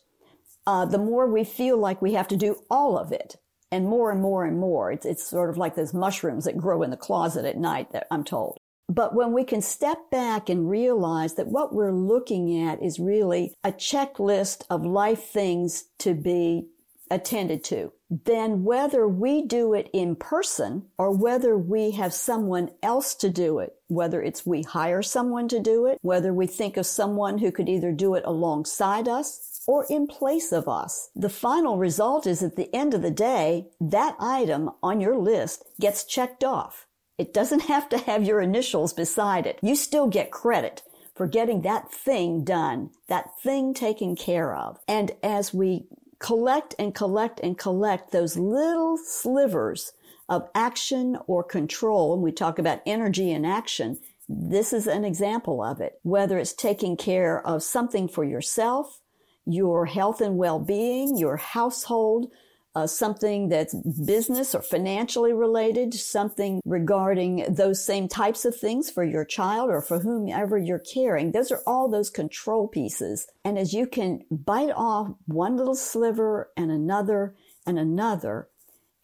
uh, 0.67 0.85
the 0.85 0.99
more 0.99 1.27
we 1.27 1.45
feel 1.45 1.79
like 1.79 2.03
we 2.03 2.13
have 2.13 2.29
to 2.29 2.37
do 2.37 2.57
all 2.71 2.99
of 2.99 3.11
it 3.11 3.37
and 3.71 3.87
more 3.87 4.11
and 4.11 4.21
more 4.21 4.45
and 4.45 4.59
more. 4.59 4.93
It's, 4.93 5.07
it's 5.07 5.27
sort 5.27 5.49
of 5.49 5.57
like 5.57 5.77
those 5.77 5.95
mushrooms 5.95 6.45
that 6.45 6.59
grow 6.59 6.83
in 6.83 6.91
the 6.91 6.97
closet 6.99 7.47
at 7.47 7.57
night 7.57 7.93
that 7.93 8.07
I'm 8.11 8.23
told. 8.23 8.59
But 8.89 9.15
when 9.15 9.33
we 9.33 9.45
can 9.45 9.63
step 9.63 10.11
back 10.11 10.49
and 10.49 10.69
realize 10.69 11.35
that 11.35 11.49
what 11.49 11.75
we're 11.75 11.95
looking 11.95 12.63
at 12.63 12.83
is 12.83 12.99
really 12.99 13.55
a 13.65 13.73
checklist 13.73 14.65
of 14.69 14.85
life 14.85 15.25
things 15.25 15.85
to 15.99 16.15
be 16.15 16.67
attended 17.11 17.63
to, 17.63 17.93
then 18.25 18.65
whether 18.65 19.07
we 19.07 19.43
do 19.43 19.73
it 19.73 19.89
in 19.93 20.17
person 20.17 20.85
or 20.99 21.11
whether 21.11 21.57
we 21.57 21.93
have 21.93 22.13
someone 22.13 22.71
else 22.83 23.15
to 23.15 23.31
do 23.31 23.59
it, 23.59 23.75
whether 23.89 24.23
it's 24.23 24.45
we 24.45 24.63
hire 24.63 25.03
someone 25.03 25.49
to 25.49 25.61
do 25.61 25.87
it, 25.87 25.99
whether 26.03 26.33
we 26.33 26.47
think 26.47 26.77
of 26.77 26.87
someone 26.87 27.39
who 27.39 27.53
could 27.53 27.69
either 27.69 27.93
do 27.93 28.15
it 28.15 28.25
alongside 28.27 29.09
us 29.09 29.63
or 29.67 29.87
in 29.89 30.07
place 30.07 30.53
of 30.53 30.69
us. 30.69 31.11
The 31.15 31.29
final 31.29 31.79
result 31.79 32.27
is 32.27 32.43
at 32.43 32.57
the 32.57 32.75
end 32.75 32.95
of 32.95 33.03
the 33.03 33.11
day, 33.11 33.69
that 33.81 34.17
item 34.19 34.71
on 34.83 35.01
your 35.01 35.17
list 35.17 35.65
gets 35.81 36.05
checked 36.05 36.45
off. 36.45 36.87
It 37.19 37.35
doesn't 37.35 37.65
have 37.65 37.89
to 37.91 37.99
have 37.99 38.25
your 38.25 38.41
initials 38.41 38.93
beside 38.93 39.47
it. 39.47 39.59
You 39.63 39.77
still 39.77 40.07
get 40.07 40.31
credit 40.31 40.83
for 41.15 41.27
getting 41.27 41.63
that 41.63 41.93
thing 41.93 42.43
done, 42.43 42.91
that 43.09 43.39
thing 43.43 43.75
taken 43.75 44.17
care 44.17 44.55
of. 44.57 44.79
And 44.89 45.13
as 45.23 45.53
we 45.53 45.87
collect 46.19 46.75
and 46.79 46.95
collect 46.95 47.41
and 47.41 47.59
collect 47.59 48.13
those 48.13 48.37
little 48.37 48.97
slivers 48.97 49.93
of 50.29 50.49
action 50.55 51.19
or 51.27 51.43
control. 51.43 52.15
And 52.15 52.23
we 52.23 52.33
talk 52.33 52.59
about 52.59 52.81
energy 52.87 53.33
and 53.33 53.45
action. 53.45 53.99
This 54.29 54.73
is 54.73 54.87
an 54.87 55.05
example 55.05 55.63
of 55.63 55.81
it. 55.81 55.99
Whether 56.03 56.39
it's 56.39 56.55
taking 56.55 56.97
care 56.97 57.47
of 57.47 57.63
something 57.63 58.09
for 58.09 58.25
yourself, 58.25 59.01
your 59.45 59.87
health 59.87 60.21
and 60.21 60.39
well-being, 60.39 61.19
your 61.19 61.37
household, 61.37 62.31
uh, 62.75 62.87
something 62.87 63.49
that's 63.49 63.75
business 63.75 64.55
or 64.55 64.63
financially 64.63 65.33
related, 65.33 65.93
something 65.93 66.61
regarding 66.65 67.45
those 67.49 67.85
same 67.85 68.09
types 68.09 68.45
of 68.45 68.57
things 68.57 68.91
for 68.91 69.05
your 69.05 69.25
child 69.25 69.71
or 69.71 69.83
for 69.83 70.01
whomever 70.01 70.57
you're 70.57 70.79
caring. 70.79 71.33
Those 71.33 71.53
are 71.53 71.63
all 71.67 71.89
those 71.89 72.09
control 72.09 72.69
pieces. 72.69 73.27
And 73.45 73.59
as 73.59 73.75
you 73.75 73.87
can 73.87 74.25
bite 74.31 74.73
off 74.75 75.13
one 75.27 75.57
little 75.57 75.75
sliver 75.75 76.51
and 76.57 76.71
another 76.71 77.35
and 77.67 77.79
another, 77.79 78.49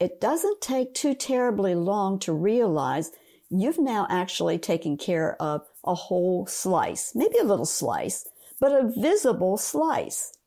it 0.00 0.20
doesn't 0.20 0.60
take 0.60 0.94
too 0.94 1.14
terribly 1.14 1.74
long 1.74 2.18
to 2.20 2.32
realize 2.32 3.10
you've 3.50 3.78
now 3.78 4.06
actually 4.08 4.58
taken 4.58 4.96
care 4.96 5.40
of 5.40 5.62
a 5.84 5.94
whole 5.94 6.46
slice, 6.46 7.12
maybe 7.14 7.38
a 7.38 7.44
little 7.44 7.66
slice, 7.66 8.26
but 8.60 8.72
a 8.72 8.92
visible 8.96 9.56
slice 9.56 10.37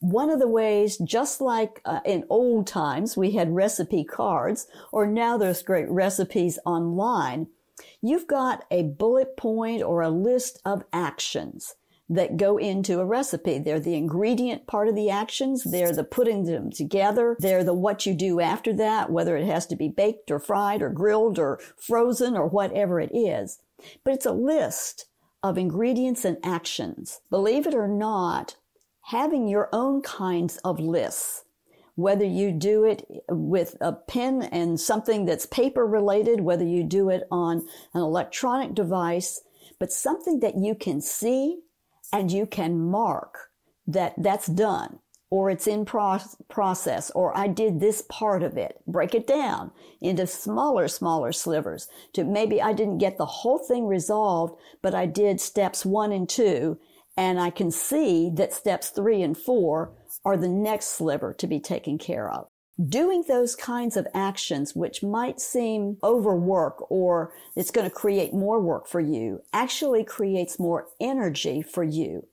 one 0.00 0.30
of 0.30 0.38
the 0.38 0.48
ways, 0.48 0.98
just 0.98 1.40
like 1.40 1.80
uh, 1.84 2.00
in 2.04 2.24
old 2.28 2.66
times, 2.66 3.16
we 3.16 3.32
had 3.32 3.54
recipe 3.54 4.04
cards, 4.04 4.66
or 4.92 5.06
now 5.06 5.36
there's 5.36 5.62
great 5.62 5.88
recipes 5.88 6.58
online, 6.66 7.48
you've 8.02 8.26
got 8.26 8.64
a 8.70 8.82
bullet 8.82 9.36
point 9.36 9.82
or 9.82 10.02
a 10.02 10.10
list 10.10 10.60
of 10.64 10.84
actions 10.92 11.76
that 12.08 12.36
go 12.36 12.56
into 12.56 13.00
a 13.00 13.04
recipe. 13.04 13.58
They're 13.58 13.80
the 13.80 13.96
ingredient 13.96 14.66
part 14.66 14.88
of 14.88 14.94
the 14.94 15.10
actions. 15.10 15.64
They're 15.64 15.92
the 15.92 16.04
putting 16.04 16.44
them 16.44 16.70
together. 16.70 17.36
They're 17.40 17.64
the 17.64 17.74
what 17.74 18.06
you 18.06 18.14
do 18.14 18.40
after 18.40 18.72
that, 18.74 19.10
whether 19.10 19.36
it 19.36 19.46
has 19.46 19.66
to 19.66 19.76
be 19.76 19.88
baked 19.88 20.30
or 20.30 20.38
fried 20.38 20.82
or 20.82 20.90
grilled 20.90 21.38
or 21.38 21.58
frozen 21.76 22.36
or 22.36 22.46
whatever 22.46 23.00
it 23.00 23.10
is. 23.12 23.58
But 24.04 24.14
it's 24.14 24.26
a 24.26 24.32
list 24.32 25.06
of 25.42 25.58
ingredients 25.58 26.24
and 26.24 26.38
actions. 26.44 27.20
Believe 27.28 27.66
it 27.66 27.74
or 27.74 27.88
not, 27.88 28.56
having 29.06 29.46
your 29.46 29.68
own 29.72 30.02
kinds 30.02 30.56
of 30.58 30.80
lists, 30.80 31.44
whether 31.94 32.24
you 32.24 32.50
do 32.50 32.84
it 32.84 33.06
with 33.28 33.76
a 33.80 33.92
pen 33.92 34.42
and 34.42 34.80
something 34.80 35.24
that's 35.24 35.46
paper 35.46 35.86
related, 35.86 36.40
whether 36.40 36.64
you 36.64 36.82
do 36.82 37.08
it 37.08 37.22
on 37.30 37.64
an 37.94 38.00
electronic 38.00 38.74
device, 38.74 39.42
but 39.78 39.92
something 39.92 40.40
that 40.40 40.56
you 40.56 40.74
can 40.74 41.00
see 41.00 41.60
and 42.12 42.32
you 42.32 42.46
can 42.46 42.80
mark 42.80 43.50
that 43.86 44.12
that's 44.18 44.48
done 44.48 44.98
or 45.30 45.50
it's 45.50 45.68
in 45.68 45.84
pro- 45.84 46.18
process 46.48 47.10
or 47.10 47.36
I 47.36 47.46
did 47.46 47.78
this 47.78 48.02
part 48.08 48.42
of 48.42 48.56
it. 48.56 48.80
Break 48.88 49.14
it 49.14 49.26
down 49.26 49.70
into 50.00 50.26
smaller, 50.26 50.88
smaller 50.88 51.30
slivers 51.30 51.86
to 52.14 52.24
maybe 52.24 52.60
I 52.60 52.72
didn't 52.72 52.98
get 52.98 53.18
the 53.18 53.26
whole 53.26 53.58
thing 53.58 53.86
resolved, 53.86 54.58
but 54.82 54.96
I 54.96 55.06
did 55.06 55.40
steps 55.40 55.86
one 55.86 56.10
and 56.10 56.28
two 56.28 56.78
and 57.16 57.40
I 57.40 57.50
can 57.50 57.70
see 57.70 58.30
that 58.34 58.52
steps 58.52 58.90
three 58.90 59.22
and 59.22 59.36
four 59.36 59.92
are 60.24 60.36
the 60.36 60.48
next 60.48 60.88
sliver 60.88 61.32
to 61.34 61.46
be 61.46 61.60
taken 61.60 61.98
care 61.98 62.30
of. 62.30 62.48
Doing 62.84 63.24
those 63.26 63.56
kinds 63.56 63.96
of 63.96 64.06
actions, 64.12 64.76
which 64.76 65.02
might 65.02 65.40
seem 65.40 65.96
overwork 66.04 66.90
or 66.90 67.32
it's 67.54 67.70
going 67.70 67.88
to 67.88 67.94
create 67.94 68.34
more 68.34 68.60
work 68.60 68.86
for 68.86 69.00
you, 69.00 69.40
actually 69.52 70.04
creates 70.04 70.58
more 70.58 70.88
energy 71.00 71.62
for 71.62 71.84
you. 71.84 72.26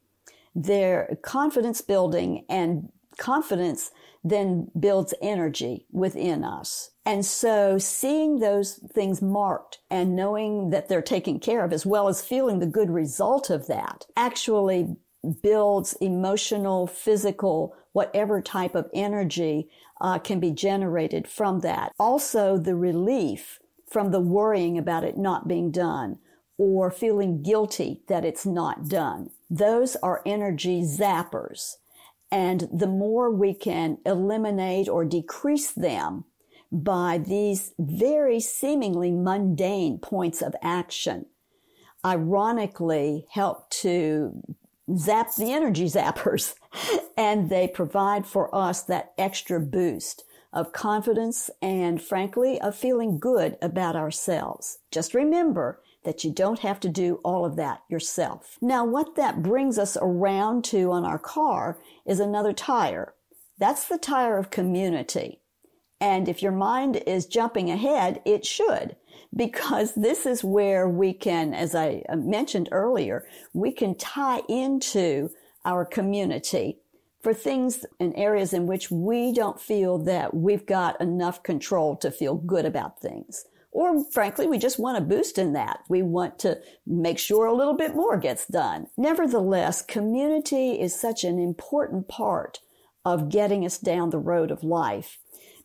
They're 0.54 1.18
confidence 1.22 1.82
building 1.82 2.46
and 2.50 2.92
confidence 3.18 3.92
then 4.24 4.72
builds 4.80 5.14
energy 5.22 5.86
within 5.92 6.44
us. 6.44 6.92
And 7.06 7.26
so 7.26 7.78
seeing 7.78 8.40
those 8.40 8.76
things 8.94 9.22
marked 9.22 9.80
and 9.90 10.16
knowing 10.16 10.70
that 10.70 10.88
they're 10.88 11.02
taken 11.02 11.40
care 11.40 11.66
of 11.66 11.74
as 11.74 11.86
well 11.86 12.08
as 12.08 12.22
feeling 12.22 12.60
the 12.60 12.66
good 12.66 12.90
result 12.90 13.50
of 13.50 13.68
that 13.68 14.06
actually 14.16 14.96
builds 15.42 15.94
emotional, 15.94 16.88
physical, 16.88 17.76
whatever 17.92 18.42
type 18.42 18.76
of 18.76 18.90
energy 18.94 19.70
uh, 20.02 20.20
can 20.20 20.40
be 20.40 20.52
generated 20.52 21.28
from 21.28 21.60
that. 21.60 21.92
Also 22.00 22.58
the 22.58 22.76
relief 22.76 23.60
from 23.90 24.12
the 24.12 24.20
worrying 24.20 24.78
about 24.78 25.04
it 25.04 25.18
not 25.18 25.48
being 25.48 25.72
done 25.72 26.18
or 26.58 26.90
feeling 26.90 27.42
guilty 27.42 28.02
that 28.08 28.26
it's 28.26 28.46
not 28.46 28.88
done. 28.88 29.30
Those 29.50 29.96
are 29.98 30.22
energy 30.26 30.82
zappers. 30.82 31.76
And 32.34 32.68
the 32.74 32.88
more 32.88 33.30
we 33.30 33.54
can 33.54 34.00
eliminate 34.08 34.90
or 34.90 35.06
decrease 35.06 35.72
them 35.72 36.26
by 36.72 37.20
these 37.20 37.76
very 37.78 38.40
seemingly 38.40 39.12
mundane 39.12 40.00
points 40.00 40.42
of 40.42 40.56
action, 40.64 41.28
ironically 42.04 43.28
help 43.30 43.70
to 43.70 44.42
zap 44.98 45.36
the 45.36 45.54
energy 45.54 45.86
zappers. 45.86 46.56
and 47.18 47.52
they 47.52 47.68
provide 47.68 48.26
for 48.26 48.54
us 48.54 48.82
that 48.82 49.14
extra 49.16 49.60
boost 49.60 50.24
of 50.52 50.74
confidence 50.74 51.52
and 51.62 52.02
frankly 52.02 52.60
of 52.62 52.76
feeling 52.76 53.20
good 53.20 53.60
about 53.62 53.96
ourselves. 53.96 54.80
Just 54.90 55.14
remember 55.14 55.83
that 56.04 56.24
you 56.24 56.32
don't 56.32 56.60
have 56.60 56.80
to 56.82 56.90
do 56.90 57.20
all 57.24 57.46
of 57.46 57.56
that 57.56 57.84
yourself. 57.90 58.58
Now, 58.62 58.86
what 58.86 59.16
that 59.16 59.42
brings 59.42 59.78
us 59.78 59.98
around 60.02 60.64
to 60.66 60.92
on 60.92 61.06
our 61.06 61.20
car 61.20 61.78
is 62.06 62.20
another 62.20 62.54
tire. 62.54 63.14
That's 63.58 63.88
the 63.88 63.98
tire 63.98 64.38
of 64.38 64.50
community. 64.50 65.40
And 66.02 66.28
if 66.28 66.42
your 66.42 66.52
mind 66.52 66.98
is 67.08 67.26
jumping 67.26 67.70
ahead, 67.72 68.22
it 68.26 68.46
should, 68.46 68.98
because 69.34 69.94
this 69.96 70.26
is 70.26 70.44
where 70.44 70.90
we 70.90 71.14
can, 71.14 71.54
as 71.54 71.74
I 71.74 72.04
mentioned 72.14 72.68
earlier, 72.72 73.26
we 73.54 73.72
can 73.72 73.96
tie 73.96 74.42
into 74.50 75.30
our 75.64 75.86
community 75.86 76.80
for 77.22 77.34
things 77.34 77.86
and 78.02 78.14
areas 78.18 78.52
in 78.52 78.68
which 78.68 78.92
we 78.92 79.32
don't 79.32 79.62
feel 79.62 79.98
that 80.00 80.34
we've 80.34 80.66
got 80.66 81.00
enough 81.00 81.42
control 81.42 81.96
to 81.96 82.12
feel 82.12 82.36
good 82.36 82.66
about 82.66 83.00
things. 83.00 83.46
Or 83.74 84.06
frankly, 84.12 84.48
we 84.48 84.60
just 84.60 84.80
want 84.80 85.00
a 85.00 85.02
boost 85.02 85.40
in 85.40 85.54
that. 85.54 85.80
We 85.90 86.04
want 86.04 86.38
to 86.40 86.60
make 86.86 87.18
sure 87.18 87.48
a 87.48 87.56
little 87.56 87.76
bit 87.76 87.96
more 87.96 88.18
gets 88.18 88.46
done. 88.46 88.88
Nevertheless, 88.98 89.82
community 89.82 90.80
is 90.80 91.00
such 91.00 91.24
an 91.24 91.40
important 91.40 92.08
part 92.08 92.60
of 93.04 93.30
getting 93.30 93.66
us 93.66 93.80
down 93.80 94.12
the 94.12 94.20
road 94.20 94.52
of 94.52 94.64
life 94.64 95.20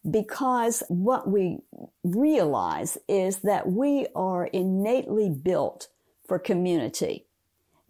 because 0.09 0.83
what 0.89 1.29
we 1.29 1.59
realize 2.03 2.97
is 3.09 3.41
that 3.41 3.71
we 3.71 4.07
are 4.15 4.47
innately 4.47 5.29
built 5.29 5.89
for 6.27 6.39
community. 6.39 7.27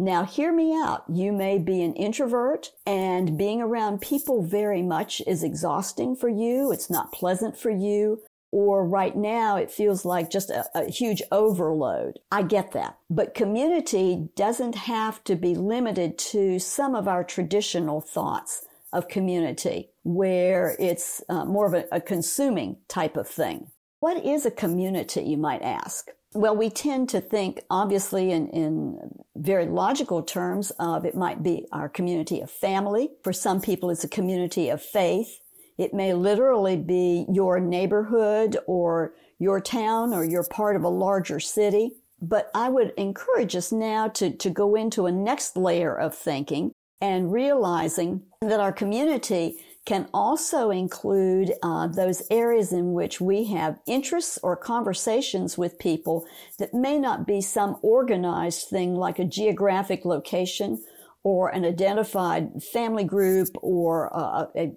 Now, 0.01 0.25
hear 0.25 0.53
me 0.53 0.75
out. 0.75 1.05
You 1.13 1.33
may 1.33 1.59
be 1.59 1.83
an 1.83 1.95
introvert 1.95 2.71
and 2.87 3.37
being 3.37 3.61
around 3.61 4.01
people 4.01 4.43
very 4.43 4.83
much 4.83 5.21
is 5.27 5.43
exhausting 5.43 6.15
for 6.15 6.29
you. 6.29 6.71
It's 6.71 6.89
not 6.89 7.13
pleasant 7.13 7.57
for 7.57 7.71
you. 7.71 8.23
Or 8.51 8.87
right 8.87 9.17
now 9.17 9.57
it 9.57 9.71
feels 9.71 10.05
like 10.05 10.31
just 10.31 10.51
a, 10.51 10.65
a, 10.75 10.91
huge 10.91 11.23
overload. 11.31 12.19
I 12.33 12.43
get 12.43 12.73
that. 12.73 12.99
But 13.11 13.35
community 13.35 14.29
doesn't 14.37 14.75
have 14.75 15.23
to 15.25 15.37
be 15.37 15.55
limited 15.55 16.19
to 16.19 16.59
some 16.59 16.95
of 16.95 17.07
our 17.07 17.25
traditional 17.25 18.01
thoughts 18.01 18.65
of 18.93 19.09
community 19.09 19.91
where 20.03 20.77
it's 20.79 21.23
uh, 21.29 21.45
more 21.45 21.67
of 21.67 21.75
a, 21.75 21.85
a 21.93 22.01
consuming 22.01 22.79
type 22.89 23.17
of 23.17 23.29
thing. 23.29 23.71
What 24.01 24.25
is 24.25 24.47
a 24.47 24.51
community, 24.51 25.23
you 25.23 25.37
might 25.37 25.63
ask? 25.63 26.09
Well, 26.35 26.55
we 26.55 26.71
tend 26.71 27.09
to 27.11 27.21
think, 27.21 27.63
obviously, 27.71 28.31
in, 28.31 28.49
in 28.51 28.99
very 29.35 29.67
logical 29.67 30.23
terms 30.23 30.71
of 30.79 31.05
it 31.05 31.15
might 31.15 31.43
be 31.43 31.67
our 31.73 31.89
community 31.89 32.41
of 32.41 32.51
family. 32.51 33.11
For 33.25 33.33
some 33.33 33.61
people, 33.61 33.91
it's 33.91 34.05
a 34.05 34.09
community 34.09 34.69
of 34.69 34.83
faith. 34.83 35.41
It 35.79 35.95
may 35.95 36.13
literally 36.13 36.77
be 36.77 37.25
your 37.33 37.61
neighborhood 37.61 38.59
or 38.67 39.15
your 39.39 39.61
town 39.61 40.13
or 40.13 40.25
you're 40.25 40.45
part 40.45 40.77
of 40.77 40.83
a 40.83 40.89
larger 40.89 41.41
city. 41.41 41.93
But 42.21 42.51
I 42.53 42.69
would 42.69 42.93
encourage 42.97 43.55
us 43.55 43.71
now 43.71 44.09
to, 44.09 44.31
to 44.31 44.51
go 44.51 44.75
into 44.75 45.07
a 45.07 45.13
next 45.13 45.57
layer 45.57 45.97
of 45.97 46.17
thinking 46.17 46.73
and 47.01 47.33
realizing 47.33 48.23
that 48.43 48.59
our 48.59 48.73
community 48.73 49.61
can 49.87 50.09
also 50.13 50.71
include 50.71 51.55
uh, 51.63 51.87
those 51.87 52.23
areas 52.31 52.73
in 52.73 52.93
which 52.93 53.21
we 53.21 53.45
have 53.45 53.79
interests 53.87 54.39
or 54.43 54.57
conversations 54.57 55.57
with 55.57 55.79
people 55.79 56.27
that 56.59 56.75
may 56.75 56.99
not 56.99 57.27
be 57.27 57.41
some 57.41 57.79
organized 57.81 58.69
thing 58.69 58.95
like 58.95 59.19
a 59.19 59.25
geographic 59.25 60.05
location 60.05 60.85
or 61.23 61.49
an 61.49 61.65
identified 61.65 62.63
family 62.63 63.05
group 63.05 63.49
or 63.63 64.15
uh, 64.15 64.47
a 64.57 64.73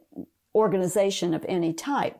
organization 0.55 1.33
of 1.33 1.45
any 1.47 1.73
type. 1.73 2.17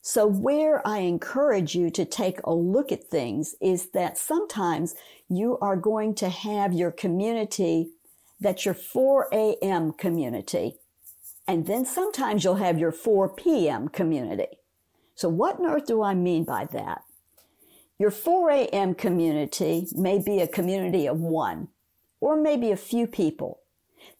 So 0.00 0.26
where 0.26 0.86
I 0.86 0.98
encourage 0.98 1.74
you 1.74 1.90
to 1.90 2.04
take 2.04 2.40
a 2.44 2.52
look 2.52 2.90
at 2.90 3.04
things 3.04 3.54
is 3.60 3.90
that 3.90 4.18
sometimes 4.18 4.94
you 5.28 5.58
are 5.60 5.76
going 5.76 6.14
to 6.16 6.28
have 6.28 6.72
your 6.72 6.90
community 6.90 7.90
that's 8.42 8.64
your 8.64 8.74
4 8.74 9.28
a.m. 9.32 9.92
community. 9.92 10.74
And 11.46 11.66
then 11.66 11.84
sometimes 11.84 12.42
you'll 12.42 12.56
have 12.56 12.78
your 12.78 12.90
4 12.90 13.28
p.m. 13.34 13.88
community. 13.88 14.58
So 15.14 15.28
what 15.28 15.60
on 15.60 15.66
earth 15.66 15.86
do 15.86 16.02
I 16.02 16.14
mean 16.14 16.44
by 16.44 16.66
that? 16.72 17.02
Your 17.98 18.10
4 18.10 18.50
a.m. 18.50 18.94
community 18.94 19.86
may 19.92 20.18
be 20.18 20.40
a 20.40 20.48
community 20.48 21.06
of 21.06 21.20
one 21.20 21.68
or 22.20 22.36
maybe 22.36 22.72
a 22.72 22.76
few 22.76 23.06
people 23.06 23.60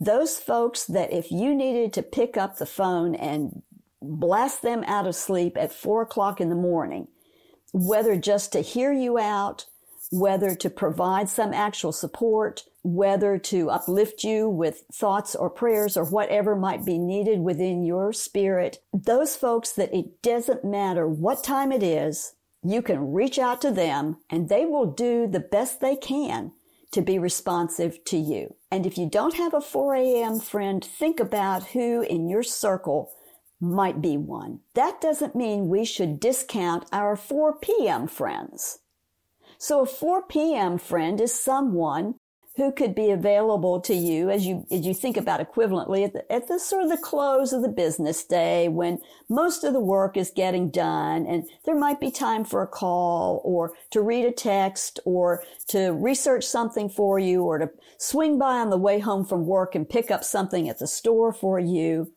those 0.01 0.39
folks 0.39 0.85
that 0.85 1.13
if 1.13 1.31
you 1.31 1.55
needed 1.55 1.93
to 1.95 2.03
pick 2.03 2.37
up 2.37 2.57
the 2.57 2.67
phone 2.67 3.15
and 3.15 3.63
blast 4.01 4.63
them 4.63 4.83
out 4.87 5.07
of 5.07 5.15
sleep 5.15 5.57
at 5.57 5.73
four 5.73 6.03
o'clock 6.03 6.41
in 6.41 6.49
the 6.49 6.55
morning, 6.55 7.09
whether 7.73 8.17
just 8.17 8.53
to 8.53 8.61
hear 8.61 8.93
you 8.93 9.19
out, 9.19 9.67
whether 10.11 10.55
to 10.55 10.69
provide 10.69 11.29
some 11.29 11.55
actual 11.55 11.93
support, 11.93 12.65
whether 12.83 13.39
to 13.39 13.71
uplift 13.71 14.25
you 14.25 14.49
with 14.49 14.83
thoughts 14.93 15.35
or 15.35 15.49
prayers 15.49 15.97
or 15.97 16.05
whatever 16.05 16.55
might 16.55 16.85
be 16.85 16.99
needed 16.99 17.41
within 17.41 17.85
your 17.85 18.13
spirit, 18.13 18.79
those 18.93 19.37
folks 19.37 19.73
that 19.73 19.95
it 19.95 20.21
doesn't 20.21 20.65
matter 20.65 21.09
what 21.09 21.43
time 21.43 21.73
it 21.73 21.83
is, 21.83 22.35
you 22.63 22.83
can 22.83 23.13
reach 23.13 23.39
out 23.39 23.61
to 23.61 23.71
them 23.71 24.19
and 24.29 24.49
they 24.49 24.67
will 24.67 24.87
do 24.87 25.27
the 25.27 25.41
best 25.41 25.81
they 25.81 25.97
can 25.97 26.53
to 26.93 27.03
be 27.03 27.19
responsive 27.19 28.05
to 28.05 28.17
you. 28.17 28.55
And 28.71 28.87
if 28.87 28.97
you 28.97 29.09
don't 29.09 29.35
have 29.35 29.55
a 29.55 29.61
4 29.61 29.95
a.m. 29.97 30.41
friend, 30.41 30.85
think 30.85 31.21
about 31.21 31.69
who 31.69 32.03
in 32.03 32.29
your 32.29 32.43
circle 32.43 33.13
might 33.61 34.01
be 34.01 34.17
one. 34.17 34.61
That 34.75 35.01
doesn't 35.01 35.37
mean 35.37 35.69
we 35.69 35.85
should 35.85 36.21
discount 36.21 36.87
our 36.93 37.17
4 37.17 37.59
p.m. 37.59 38.07
friends. 38.07 38.81
So 39.59 39.81
a 39.81 39.87
4 39.87 40.23
p.m. 40.27 40.79
friend 40.79 41.21
is 41.21 41.33
someone 41.33 42.17
who 42.57 42.71
could 42.71 42.95
be 42.95 43.11
available 43.11 43.81
to 43.81 43.95
you 43.95 44.29
as 44.29 44.47
you 44.47 44.67
as 44.71 44.85
you 44.85 44.93
think 44.93 45.17
about 45.17 45.41
equivalently 45.41 46.05
at 46.05 46.13
the, 46.13 46.33
at 46.33 46.49
the 46.49 46.59
sort 46.59 46.83
of 46.83 46.91
the 46.91 46.99
close 46.99 47.53
of 47.53 47.63
the 47.63 47.69
business 47.69 48.25
day 48.25 48.69
when 48.69 48.99
most 49.29 49.65
of 49.65 49.73
the 49.73 49.81
work 49.81 50.17
is 50.17 50.31
getting 50.31 50.69
done 50.69 51.25
and 51.27 51.49
there 51.65 51.79
might 51.79 51.99
be 51.99 52.11
time 52.11 52.45
for 52.45 52.63
a 52.63 52.67
call 52.67 53.41
or 53.45 53.73
to 53.91 54.03
read 54.03 54.27
a 54.27 54.33
text 54.33 55.01
or 55.07 55.43
to 55.67 55.93
research 55.93 56.45
something 56.45 56.91
for 56.91 57.19
you 57.19 57.43
or 57.43 57.59
to 57.59 57.71
swing 57.97 58.39
by 58.39 58.59
on 58.59 58.69
the 58.69 58.77
way 58.77 58.99
home 58.99 59.25
from 59.25 59.47
work 59.47 59.75
and 59.75 59.89
pick 59.89 60.11
up 60.11 60.23
something 60.23 60.69
at 60.69 60.79
the 60.79 60.87
store 60.87 61.33
for 61.33 61.59
you. 61.59 62.13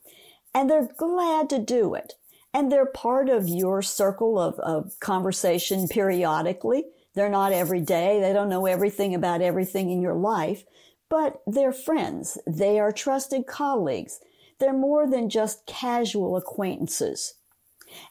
And 0.54 0.69
they're 0.69 0.89
glad 0.98 1.50
to 1.52 1.60
do 1.60 1.93
it. 1.93 2.13
And 2.54 2.71
they're 2.71 2.86
part 2.86 3.30
of 3.30 3.50
your 3.50 3.82
circle 3.82 4.39
of, 4.39 4.58
of 4.60 4.98
conversation 5.02 5.88
periodically 5.89 6.86
they're 7.15 7.30
not 7.30 7.54
every 7.54 7.82
day. 7.82 8.19
They 8.19 8.34
don't 8.34 8.49
know 8.49 8.65
everything 8.65 9.15
about 9.15 9.41
everything 9.41 9.89
in 9.89 10.01
your 10.01 10.13
life, 10.15 10.65
but 11.10 11.41
they're 11.47 11.73
friends. 11.73 12.38
They 12.45 12.80
are 12.80 12.91
trusted 12.91 13.47
colleagues. 13.47 14.19
They're 14.60 14.73
more 14.73 15.08
than 15.08 15.30
just 15.30 15.65
casual 15.65 16.38
acquaintances. 16.38 17.36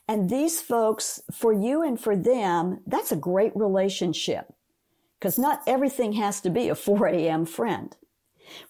And 0.08 0.30
these 0.30 0.60
folks, 0.60 1.20
for 1.32 1.52
you 1.52 1.82
and 1.82 2.00
for 2.00 2.16
them, 2.16 2.80
that's 2.86 3.12
a 3.12 3.16
great 3.16 3.52
relationship 3.54 4.52
because 5.18 5.38
not 5.38 5.62
everything 5.66 6.14
has 6.14 6.40
to 6.42 6.50
be 6.50 6.68
a 6.68 6.74
4 6.74 7.06
a.m. 7.08 7.44
friend. 7.44 7.96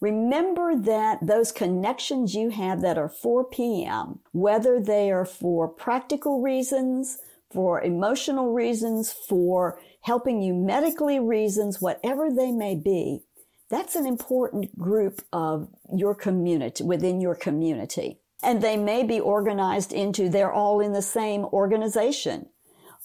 Remember 0.01 0.77
that 0.77 1.19
those 1.21 1.51
connections 1.51 2.35
you 2.35 2.51
have 2.51 2.81
that 2.83 2.97
are 2.97 3.09
4 3.09 3.45
p.m., 3.45 4.21
whether 4.33 4.81
they 4.81 5.11
are 5.11 5.25
for 5.25 5.69
practical 5.69 6.41
reasons, 6.41 7.19
for 7.53 7.81
emotional 7.81 8.53
reasons, 8.53 9.13
for 9.13 9.81
helping 10.05 10.43
you 10.43 10.53
medically 10.53 11.19
reasons, 11.19 11.81
whatever 11.81 12.31
they 12.31 12.53
may 12.53 12.75
be, 12.75 13.21
that's 13.71 13.97
an 13.97 14.07
important 14.07 14.79
group 14.79 15.23
of 15.33 15.67
your 15.95 16.15
community, 16.15 16.85
within 16.85 17.23
your 17.23 17.35
community. 17.35 18.21
And 18.43 18.61
they 18.61 18.77
may 18.77 19.03
be 19.03 19.19
organized 19.19 19.95
into 19.95 20.29
they're 20.29 20.53
all 20.53 20.81
in 20.81 20.93
the 20.93 21.01
same 21.01 21.47
organization 21.47 22.51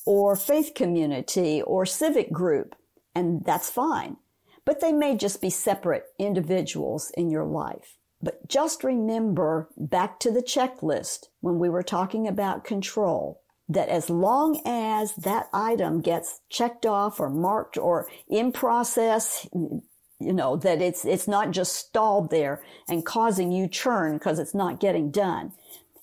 or 0.06 0.36
faith 0.36 0.74
community 0.76 1.62
or 1.62 1.86
civic 1.86 2.34
group. 2.34 2.76
And 3.16 3.46
that's 3.46 3.70
fine. 3.70 4.18
But 4.66 4.82
they 4.82 4.92
may 4.92 5.16
just 5.16 5.42
be 5.42 5.50
separate 5.50 6.04
individuals 6.20 7.14
in 7.16 7.30
your 7.30 7.46
life. 7.46 7.96
But 8.22 8.50
just 8.50 8.84
remember 8.84 9.70
back 9.78 10.20
to 10.20 10.32
the 10.32 10.44
checklist 10.44 11.28
when 11.40 11.60
we 11.60 11.70
were 11.70 11.82
talking 11.82 12.28
about 12.28 12.66
control 12.66 13.42
that 13.70 13.88
as 13.88 14.10
long 14.10 14.60
as 14.66 15.16
that 15.16 15.48
item 15.54 16.02
gets 16.02 16.42
checked 16.50 16.86
off 16.86 17.20
or 17.20 17.30
marked 17.30 17.78
or 17.78 18.08
in 18.28 18.52
process, 18.52 19.48
you 19.54 20.34
know, 20.34 20.58
that 20.58 20.82
it's, 20.82 21.06
it's 21.06 21.28
not 21.28 21.52
just 21.52 21.76
stalled 21.76 22.32
there 22.32 22.62
and 22.90 23.06
causing 23.06 23.52
you 23.52 23.68
churn 23.68 24.18
because 24.18 24.40
it's 24.40 24.56
not 24.56 24.80
getting 24.80 25.12
done. 25.12 25.54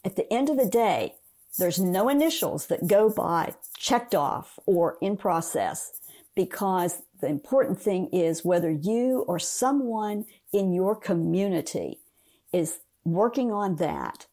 At 0.04 0.14
the 0.14 0.32
end 0.32 0.48
of 0.48 0.56
the 0.56 0.68
day, 0.68 1.16
there's 1.58 1.80
no 1.80 2.08
initials 2.08 2.66
that 2.66 2.86
go 2.86 3.10
by 3.10 3.54
checked 3.76 4.14
off 4.14 4.58
or 4.66 4.96
in 5.00 5.16
process 5.16 5.92
because 6.36 7.02
the 7.20 7.26
important 7.26 7.80
thing 7.80 8.08
is 8.12 8.44
whether 8.44 8.70
you 8.70 9.24
or 9.26 9.38
someone 9.38 10.26
in 10.52 10.72
your 10.72 10.94
community 10.94 11.98
is 12.52 12.80
working 13.04 13.50
on 13.50 13.76
that 13.76 14.26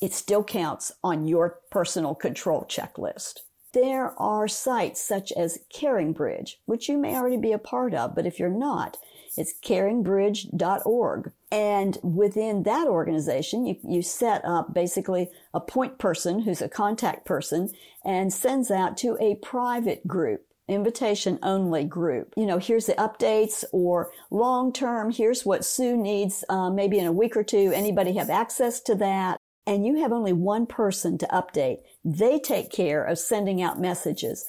it 0.00 0.12
still 0.12 0.44
counts 0.44 0.92
on 1.02 1.26
your 1.26 1.58
personal 1.70 2.14
control 2.14 2.64
checklist. 2.68 3.40
There 3.72 4.18
are 4.20 4.48
sites 4.48 5.02
such 5.02 5.30
as 5.32 5.58
CaringBridge, 5.74 6.54
which 6.64 6.88
you 6.88 6.96
may 6.96 7.14
already 7.14 7.36
be 7.36 7.52
a 7.52 7.58
part 7.58 7.94
of, 7.94 8.14
but 8.14 8.26
if 8.26 8.38
you're 8.38 8.48
not, 8.48 8.96
it's 9.36 9.54
caringbridge.org. 9.62 11.32
And 11.52 11.98
within 12.02 12.62
that 12.64 12.88
organization, 12.88 13.66
you, 13.66 13.76
you 13.84 14.02
set 14.02 14.44
up 14.44 14.72
basically 14.72 15.30
a 15.52 15.60
point 15.60 15.98
person 15.98 16.40
who's 16.40 16.62
a 16.62 16.68
contact 16.68 17.24
person 17.26 17.70
and 18.04 18.32
sends 18.32 18.70
out 18.70 18.96
to 18.98 19.16
a 19.20 19.36
private 19.36 20.06
group 20.06 20.44
invitation 20.68 21.38
only 21.42 21.82
group. 21.84 22.34
You 22.36 22.44
know, 22.46 22.58
here's 22.58 22.86
the 22.86 22.92
updates 22.94 23.64
or 23.72 24.10
long 24.30 24.72
term, 24.72 25.10
here's 25.10 25.44
what 25.44 25.64
Sue 25.64 25.96
needs, 25.96 26.44
uh, 26.48 26.68
maybe 26.70 26.98
in 26.98 27.06
a 27.06 27.12
week 27.12 27.36
or 27.36 27.42
two. 27.42 27.72
Anybody 27.74 28.12
have 28.14 28.28
access 28.28 28.80
to 28.82 28.94
that? 28.96 29.38
And 29.68 29.84
you 29.84 29.96
have 29.96 30.12
only 30.12 30.32
one 30.32 30.64
person 30.64 31.18
to 31.18 31.26
update, 31.26 31.80
they 32.02 32.38
take 32.38 32.72
care 32.72 33.04
of 33.04 33.18
sending 33.18 33.60
out 33.60 33.78
messages. 33.78 34.46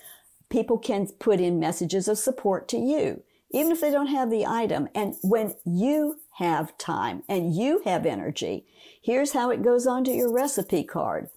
People 0.49 0.77
can 0.77 1.07
put 1.19 1.41
in 1.41 1.59
messages 1.59 2.07
of 2.07 2.17
support 2.17 2.69
to 2.69 2.77
you, 2.77 3.21
even 3.51 3.73
if 3.73 3.81
they 3.81 3.91
don't 3.91 4.07
have 4.07 4.31
the 4.31 4.45
item. 4.45 4.87
And 4.95 5.15
when 5.21 5.55
you 5.65 6.21
have 6.37 6.77
time 6.77 7.23
and 7.27 7.53
you 7.53 7.81
have 7.83 8.05
energy, 8.05 8.65
here's 9.01 9.33
how 9.33 9.49
it 9.49 9.61
goes 9.61 9.85
onto 9.85 10.11
your 10.11 10.31
recipe 10.31 10.85
card 10.85 11.29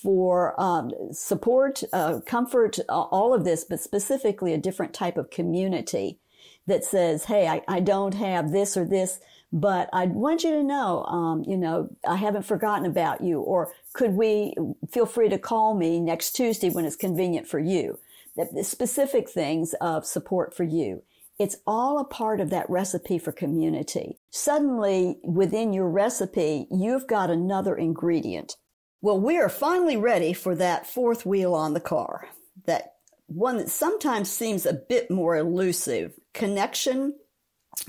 for 0.00 0.58
um, 0.60 0.92
support, 1.10 1.82
uh, 1.92 2.20
comfort, 2.24 2.78
uh, 2.88 2.92
all 2.92 3.34
of 3.34 3.44
this, 3.44 3.64
but 3.64 3.80
specifically 3.80 4.54
a 4.54 4.58
different 4.58 4.94
type 4.94 5.16
of 5.16 5.30
community. 5.30 6.20
that 6.66 6.84
says, 6.84 7.24
Hey, 7.24 7.48
I, 7.48 7.62
I 7.66 7.80
don't 7.80 8.14
have 8.14 8.52
this 8.52 8.76
or 8.76 8.84
this, 8.84 9.20
but 9.54 9.88
I 9.92 10.06
want 10.06 10.42
you 10.42 10.50
to 10.50 10.64
know, 10.64 11.04
um, 11.04 11.44
you 11.46 11.56
know, 11.56 11.88
I 12.06 12.16
haven't 12.16 12.42
forgotten 12.42 12.86
about 12.86 13.20
you. 13.20 13.38
Or 13.38 13.72
could 13.92 14.14
we 14.14 14.52
feel 14.90 15.06
free 15.06 15.28
to 15.28 15.38
call 15.38 15.74
me 15.74 16.00
next 16.00 16.32
Tuesday 16.32 16.70
when 16.70 16.84
it's 16.84 16.96
convenient 16.96 17.46
for 17.46 17.60
you? 17.60 18.00
The 18.36 18.64
specific 18.64 19.30
things 19.30 19.72
of 19.80 20.04
support 20.04 20.56
for 20.56 20.64
you. 20.64 21.04
It's 21.38 21.56
all 21.68 22.00
a 22.00 22.04
part 22.04 22.40
of 22.40 22.50
that 22.50 22.68
recipe 22.68 23.16
for 23.16 23.30
community. 23.30 24.18
Suddenly, 24.30 25.18
within 25.22 25.72
your 25.72 25.88
recipe, 25.88 26.66
you've 26.72 27.06
got 27.06 27.30
another 27.30 27.76
ingredient. 27.76 28.56
Well, 29.00 29.20
we 29.20 29.38
are 29.38 29.48
finally 29.48 29.96
ready 29.96 30.32
for 30.32 30.56
that 30.56 30.84
fourth 30.84 31.24
wheel 31.24 31.54
on 31.54 31.74
the 31.74 31.80
car. 31.80 32.26
That 32.66 32.94
one 33.26 33.58
that 33.58 33.68
sometimes 33.68 34.30
seems 34.30 34.66
a 34.66 34.74
bit 34.74 35.12
more 35.12 35.36
elusive 35.36 36.14
connection 36.32 37.14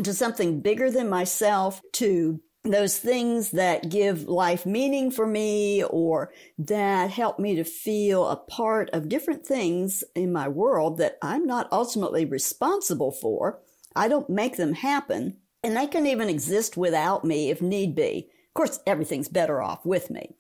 to 0.04 0.14
something 0.14 0.62
bigger 0.62 0.90
than 0.92 1.10
myself, 1.10 1.82
to 1.94 2.42
those 2.64 2.98
things 2.98 3.52
that 3.52 3.90
give 3.90 4.28
life 4.28 4.66
meaning 4.66 5.12
for 5.12 5.28
me 5.28 5.84
or 5.84 6.32
that 6.58 7.12
help 7.12 7.40
me 7.40 7.56
to 7.56 7.64
feel 7.64 8.28
a 8.28 8.36
part 8.36 8.90
of 8.92 9.10
different 9.10 9.46
things 9.46 10.04
in 10.16 10.34
my 10.34 10.48
world 10.48 10.98
that 10.98 11.18
I'm 11.22 11.46
not 11.46 11.72
ultimately 11.72 12.26
responsible 12.26 13.12
for. 13.12 13.60
I 13.96 14.08
don't 14.08 14.30
make 14.30 14.58
them 14.58 14.74
happen 14.74 15.38
and 15.64 15.76
they 15.76 15.88
can 15.88 16.06
even 16.06 16.30
exist 16.30 16.76
without 16.76 17.24
me 17.24 17.50
if 17.50 17.62
need 17.62 17.96
be. 17.96 18.30
Of 18.50 18.54
course, 18.54 18.80
everything's 18.86 19.30
better 19.30 19.62
off 19.62 19.86
with 19.86 20.10
me. 20.10 20.36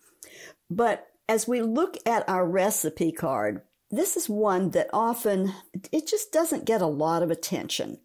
But 0.70 1.08
as 1.28 1.48
we 1.48 1.62
look 1.62 1.98
at 2.06 2.28
our 2.30 2.46
recipe 2.46 3.12
card, 3.12 3.62
this 3.92 4.18
is 4.18 4.30
one 4.30 4.72
that 4.72 4.90
often 4.94 5.54
it 5.92 6.08
just 6.08 6.32
doesn't 6.32 6.66
get 6.66 6.82
a 6.82 6.88
lot 6.88 7.24
of 7.24 7.32
attention. 7.32 8.00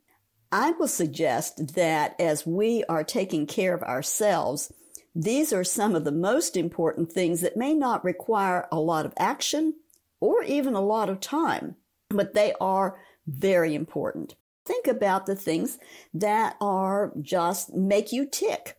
I 0.53 0.73
will 0.73 0.89
suggest 0.89 1.75
that 1.75 2.21
as 2.21 2.47
we 2.47 2.83
are 2.89 3.05
taking 3.05 3.47
care 3.47 3.73
of 3.73 3.83
ourselves, 3.83 4.73
these 5.15 5.53
are 5.53 5.65
some 5.65 5.95
of 5.95 6.05
the 6.05 6.13
most 6.13 6.57
important 6.57 7.13
things 7.13 7.41
that 7.41 7.57
may 7.57 7.73
not 7.75 8.05
require 8.05 8.67
a 8.73 8.81
lot 8.81 9.07
of 9.07 9.15
action 9.17 9.75
or 10.21 10.43
even 10.43 10.75
a 10.75 10.81
lot 10.81 11.09
of 11.09 11.21
time, 11.21 11.77
but 12.09 12.35
they 12.35 12.53
are 12.61 12.99
very 13.27 13.75
important. 13.75 14.35
Think 14.65 14.87
about 14.87 15.27
the 15.27 15.37
things 15.37 15.79
that 16.13 16.57
are 16.61 17.13
just 17.21 17.75
make 17.75 18.13
you 18.13 18.27
tick. 18.27 18.77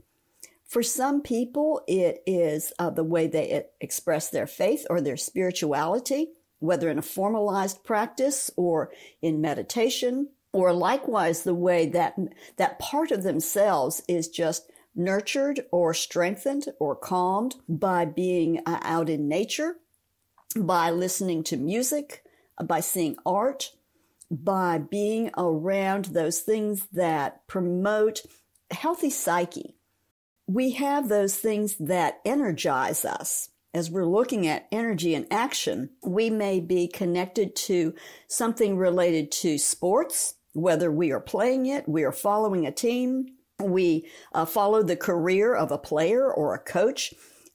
For 0.65 0.83
some 0.83 1.21
people, 1.21 1.81
it 1.87 2.21
is 2.25 2.71
uh, 2.79 2.89
the 2.91 3.03
way 3.03 3.27
they 3.27 3.65
express 3.81 4.29
their 4.29 4.47
faith 4.47 4.85
or 4.89 5.01
their 5.01 5.17
spirituality, 5.17 6.31
whether 6.59 6.89
in 6.89 6.97
a 6.97 7.01
formalized 7.01 7.83
practice 7.83 8.51
or 8.55 8.91
in 9.21 9.41
meditation 9.41 10.29
or 10.53 10.73
likewise 10.73 11.43
the 11.43 11.55
way 11.55 11.87
that 11.87 12.17
that 12.57 12.79
part 12.79 13.11
of 13.11 13.23
themselves 13.23 14.01
is 14.07 14.27
just 14.27 14.69
nurtured 14.93 15.61
or 15.71 15.93
strengthened 15.93 16.65
or 16.79 16.95
calmed 16.95 17.55
by 17.69 18.03
being 18.05 18.61
uh, 18.65 18.79
out 18.81 19.09
in 19.09 19.27
nature 19.27 19.77
by 20.57 20.89
listening 20.89 21.43
to 21.43 21.55
music 21.55 22.23
by 22.65 22.79
seeing 22.79 23.15
art 23.25 23.71
by 24.31 24.77
being 24.77 25.29
around 25.37 26.05
those 26.05 26.39
things 26.39 26.87
that 26.93 27.45
promote 27.47 28.21
healthy 28.71 29.09
psyche. 29.09 29.75
We 30.47 30.71
have 30.71 31.09
those 31.09 31.35
things 31.35 31.75
that 31.79 32.21
energize 32.25 33.03
us. 33.03 33.49
As 33.73 33.91
we're 33.91 34.05
looking 34.05 34.47
at 34.47 34.67
Energy 34.71 35.15
in 35.15 35.27
Action, 35.31 35.91
we 36.03 36.29
may 36.29 36.59
be 36.59 36.87
connected 36.87 37.55
to 37.57 37.93
something 38.27 38.77
related 38.77 39.31
to 39.31 39.57
sports, 39.57 40.35
whether 40.53 40.91
we 40.91 41.11
are 41.11 41.19
playing 41.19 41.65
it, 41.65 41.87
we 41.87 42.03
are 42.03 42.11
following 42.11 42.65
a 42.65 42.71
team, 42.71 43.27
we 43.59 44.09
uh, 44.33 44.45
follow 44.45 44.83
the 44.83 44.95
career 44.95 45.55
of 45.55 45.71
a 45.71 45.77
player 45.77 46.31
or 46.31 46.53
a 46.53 46.59
coach, 46.59 47.13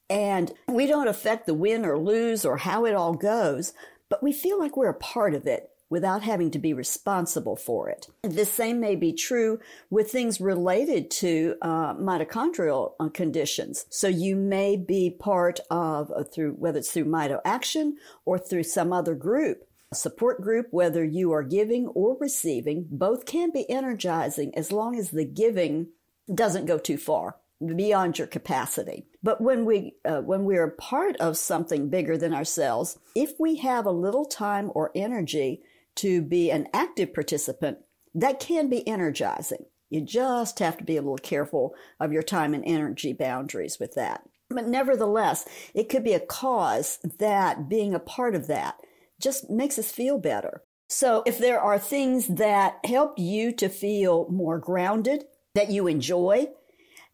and 0.09 0.53
we 0.69 0.87
don't 0.87 1.09
affect 1.09 1.47
the 1.47 1.55
win 1.55 1.85
or 1.85 1.99
lose 1.99 2.45
or 2.45 2.59
how 2.59 2.85
it 2.85 2.95
all 2.95 3.15
goes, 3.15 3.73
but 4.09 4.23
we 4.23 4.33
feel 4.33 4.59
like 4.59 4.77
we're 4.77 4.89
a 4.89 4.95
part 4.95 5.35
of 5.35 5.47
it 5.47 5.71
without 5.89 6.23
having 6.23 6.51
to 6.51 6.59
be 6.59 6.73
responsible 6.73 7.57
for 7.57 7.89
it. 7.89 8.09
The 8.23 8.45
same 8.45 8.81
may 8.81 8.97
be 8.97 9.13
true 9.13 9.61
with 9.89 10.11
things 10.11 10.41
related 10.41 11.11
to 11.13 11.57
uh, 11.63 11.95
mitochondrial 11.95 12.95
uh, 12.99 13.09
conditions. 13.09 13.87
So 13.89 14.09
you 14.09 14.35
may 14.35 14.77
be 14.77 15.11
part 15.11 15.61
of, 15.71 16.11
uh, 16.11 16.25
through 16.25 16.53
whether 16.53 16.79
it's 16.79 16.91
through 16.91 17.05
MitoAction 17.05 17.93
or 18.25 18.39
through 18.39 18.65
some 18.65 18.93
other 18.93 19.15
group 19.15 19.69
support 19.97 20.41
group, 20.41 20.67
whether 20.71 21.05
you 21.05 21.33
are 21.33 21.43
giving 21.43 21.89
or 21.89 22.17
receiving, 22.21 22.87
both 22.91 23.25
can 23.25 23.51
be 23.51 23.69
energizing 23.71 24.57
as 24.57 24.73
long 24.73 24.99
as 24.99 25.11
the 25.11 25.25
giving 25.25 25.89
doesn't 26.33 26.67
go 26.67 26.79
too 26.79 26.99
far 26.99 27.37
beyond 27.75 28.19
your 28.19 28.27
capacity. 28.27 29.07
But 29.23 29.41
when 29.41 29.65
we 29.65 29.95
uh, 30.05 30.21
when 30.21 30.45
we 30.45 30.57
are 30.57 30.69
part 30.69 31.17
of 31.17 31.39
something 31.39 31.89
bigger 31.89 32.19
than 32.19 32.35
ourselves, 32.35 32.99
if 33.15 33.33
we 33.39 33.57
have 33.57 33.87
a 33.87 33.91
little 33.91 34.27
time 34.27 34.71
or 34.75 34.91
energy 34.95 35.63
to 35.97 36.21
be 36.21 36.51
an 36.51 36.69
active 36.75 37.15
participant, 37.15 37.79
that 38.15 38.41
can 38.41 38.69
be 38.69 38.87
energizing. 38.87 39.65
You 39.89 40.03
just 40.03 40.59
have 40.59 40.77
to 40.79 40.85
be 40.85 40.97
a 40.97 41.03
little 41.03 41.17
careful 41.17 41.75
of 42.01 42.13
your 42.13 42.23
time 42.23 42.55
and 42.55 42.65
energy 42.67 43.13
boundaries 43.13 43.79
with 43.79 43.95
that. 43.95 44.29
But 44.49 44.67
nevertheless, 44.67 45.47
it 45.75 45.89
could 45.89 46.05
be 46.05 46.13
a 46.13 46.21
cause 46.21 46.99
that 47.19 47.69
being 47.69 47.95
a 47.95 48.01
part 48.01 48.35
of 48.35 48.47
that 48.49 48.77
just 49.21 49.51
makes 49.51 49.79
us 49.79 49.91
feel 49.91 50.19
better. 50.19 50.63
So 50.89 51.23
if 51.27 51.39
there 51.39 51.61
are 51.61 51.79
things 51.79 52.29
that 52.29 52.79
help 52.85 53.19
you 53.19 53.53
to 53.53 53.69
feel 53.69 54.29
more 54.31 54.59
grounded, 54.59 55.25
that 55.55 55.71
you 55.71 55.87
enjoy, 55.87 56.49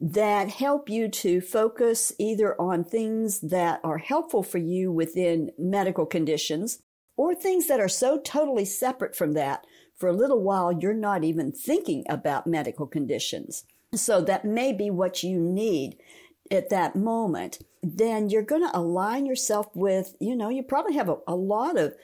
that 0.00 0.48
help 0.48 0.88
you 0.88 1.08
to 1.08 1.40
focus 1.40 2.12
either 2.18 2.60
on 2.60 2.84
things 2.84 3.40
that 3.40 3.80
are 3.84 3.98
helpful 3.98 4.42
for 4.42 4.58
you 4.58 4.90
within 4.90 5.50
medical 5.56 6.04
conditions 6.04 6.80
or 7.16 7.34
things 7.34 7.68
that 7.68 7.80
are 7.80 7.88
so 7.88 8.18
totally 8.18 8.64
separate 8.64 9.14
from 9.14 9.34
that, 9.34 9.64
for 9.96 10.08
a 10.08 10.12
little 10.12 10.42
while 10.42 10.72
you're 10.72 10.92
not 10.92 11.22
even 11.22 11.52
thinking 11.52 12.04
about 12.08 12.46
medical 12.46 12.86
conditions. 12.86 13.64
So 13.94 14.20
that 14.22 14.44
may 14.44 14.72
be 14.72 14.90
what 14.90 15.22
you 15.22 15.38
need 15.38 15.98
at 16.50 16.70
that 16.70 16.96
moment, 16.96 17.58
then 17.82 18.30
you're 18.30 18.42
going 18.42 18.62
to 18.62 18.76
align 18.76 19.26
yourself 19.26 19.68
with, 19.74 20.16
you 20.20 20.36
know, 20.36 20.48
you 20.48 20.62
probably 20.62 20.94
have 20.94 21.08
a, 21.08 21.16
a 21.26 21.34
lot 21.34 21.78
of 21.78 21.94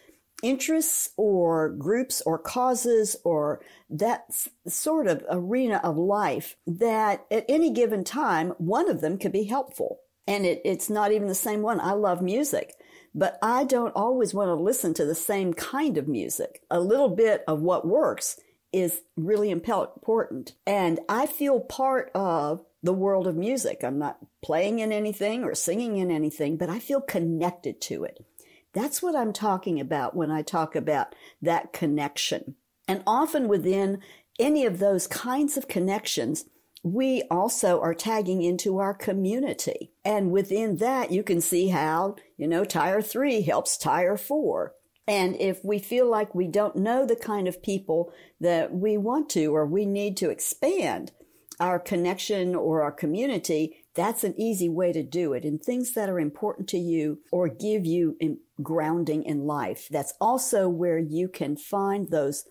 interests 0.42 1.10
or 1.16 1.70
groups 1.70 2.22
or 2.24 2.38
causes 2.38 3.16
or 3.24 3.60
that 3.90 4.26
sort 4.66 5.06
of 5.06 5.24
arena 5.30 5.80
of 5.82 5.96
life 5.96 6.56
that 6.66 7.26
at 7.30 7.44
any 7.48 7.70
given 7.70 8.04
time, 8.04 8.50
one 8.58 8.88
of 8.88 9.00
them 9.00 9.18
could 9.18 9.32
be 9.32 9.44
helpful. 9.44 10.00
And 10.26 10.44
it, 10.46 10.60
it's 10.64 10.90
not 10.90 11.12
even 11.12 11.28
the 11.28 11.34
same 11.34 11.62
one. 11.62 11.80
I 11.80 11.92
love 11.92 12.22
music, 12.22 12.74
but 13.14 13.38
I 13.42 13.64
don't 13.64 13.94
always 13.96 14.34
want 14.34 14.48
to 14.48 14.54
listen 14.54 14.94
to 14.94 15.04
the 15.04 15.14
same 15.14 15.54
kind 15.54 15.96
of 15.98 16.06
music. 16.06 16.62
A 16.70 16.80
little 16.80 17.08
bit 17.08 17.42
of 17.48 17.60
what 17.60 17.86
works 17.86 18.38
is 18.72 19.00
really 19.16 19.50
important. 19.50 20.52
And 20.66 21.00
I 21.08 21.26
feel 21.26 21.60
part 21.60 22.10
of 22.14 22.64
the 22.82 22.92
world 22.92 23.26
of 23.26 23.36
music. 23.36 23.82
I'm 23.82 23.98
not 23.98 24.18
playing 24.42 24.78
in 24.78 24.92
anything 24.92 25.44
or 25.44 25.54
singing 25.54 25.96
in 25.96 26.10
anything, 26.10 26.56
but 26.56 26.70
I 26.70 26.78
feel 26.78 27.00
connected 27.00 27.80
to 27.82 28.04
it. 28.04 28.24
That's 28.72 29.02
what 29.02 29.16
I'm 29.16 29.32
talking 29.32 29.80
about 29.80 30.14
when 30.14 30.30
I 30.30 30.42
talk 30.42 30.76
about 30.76 31.14
that 31.42 31.72
connection. 31.72 32.54
And 32.86 33.02
often 33.06 33.48
within 33.48 34.00
any 34.38 34.64
of 34.64 34.78
those 34.78 35.06
kinds 35.06 35.56
of 35.56 35.68
connections, 35.68 36.44
we 36.82 37.22
also 37.30 37.80
are 37.80 37.94
tagging 37.94 38.42
into 38.42 38.78
our 38.78 38.94
community. 38.94 39.90
And 40.04 40.30
within 40.30 40.76
that, 40.76 41.10
you 41.10 41.22
can 41.22 41.40
see 41.40 41.68
how, 41.68 42.16
you 42.36 42.46
know, 42.46 42.64
tire 42.64 43.02
three 43.02 43.42
helps 43.42 43.76
tire 43.76 44.16
four. 44.16 44.74
And 45.06 45.36
if 45.40 45.64
we 45.64 45.78
feel 45.78 46.08
like 46.08 46.34
we 46.34 46.46
don't 46.46 46.76
know 46.76 47.04
the 47.04 47.16
kind 47.16 47.48
of 47.48 47.62
people 47.62 48.12
that 48.40 48.72
we 48.72 48.96
want 48.96 49.30
to 49.30 49.46
or 49.46 49.66
we 49.66 49.86
need 49.86 50.16
to 50.18 50.30
expand, 50.30 51.12
our 51.60 51.78
connection 51.78 52.54
or 52.54 52.82
our 52.82 52.92
community, 52.92 53.84
that's 53.94 54.24
an 54.24 54.34
easy 54.38 54.68
way 54.68 54.92
to 54.92 55.02
do 55.02 55.32
it. 55.32 55.44
And 55.44 55.60
things 55.60 55.92
that 55.94 56.08
are 56.08 56.20
important 56.20 56.68
to 56.68 56.78
you 56.78 57.20
or 57.32 57.48
give 57.48 57.84
you 57.84 58.16
grounding 58.62 59.24
in 59.24 59.46
life. 59.46 59.88
That's 59.90 60.14
also 60.20 60.68
where 60.68 60.98
you 60.98 61.28
can 61.28 61.56
find 61.56 62.08
those 62.08 62.44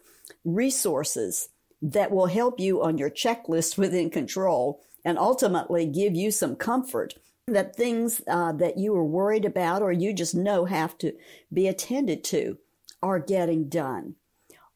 resources 0.43 1.49
that 1.81 2.11
will 2.11 2.27
help 2.27 2.59
you 2.59 2.81
on 2.81 2.97
your 2.97 3.09
checklist 3.09 3.77
within 3.77 4.09
control 4.09 4.81
and 5.05 5.17
ultimately 5.17 5.85
give 5.85 6.15
you 6.15 6.31
some 6.31 6.55
comfort 6.55 7.13
that 7.47 7.75
things 7.75 8.21
uh, 8.27 8.51
that 8.51 8.77
you 8.77 8.93
are 8.93 9.05
worried 9.05 9.45
about 9.45 9.81
or 9.81 9.91
you 9.91 10.11
just 10.11 10.35
know 10.35 10.65
have 10.65 10.97
to 10.97 11.13
be 11.53 11.67
attended 11.67 12.23
to 12.25 12.57
are 13.01 13.19
getting 13.19 13.69
done. 13.69 14.15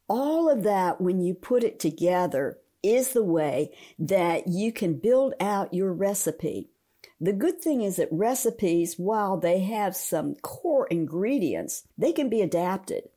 All 0.07 0.49
of 0.49 0.63
that, 0.63 1.01
when 1.01 1.21
you 1.21 1.33
put 1.33 1.63
it 1.63 1.79
together, 1.79 2.59
is 2.83 3.13
the 3.13 3.23
way 3.23 3.71
that 3.99 4.47
you 4.47 4.71
can 4.71 4.99
build 4.99 5.33
out 5.39 5.73
your 5.73 5.93
recipe. 5.93 6.69
The 7.19 7.33
good 7.33 7.61
thing 7.61 7.81
is 7.81 7.97
that 7.97 8.09
recipes, 8.11 8.95
while 8.97 9.37
they 9.37 9.59
have 9.59 9.95
some 9.95 10.35
core 10.41 10.87
ingredients, 10.87 11.83
they 11.97 12.11
can 12.11 12.29
be 12.29 12.41
adapted. 12.41 13.09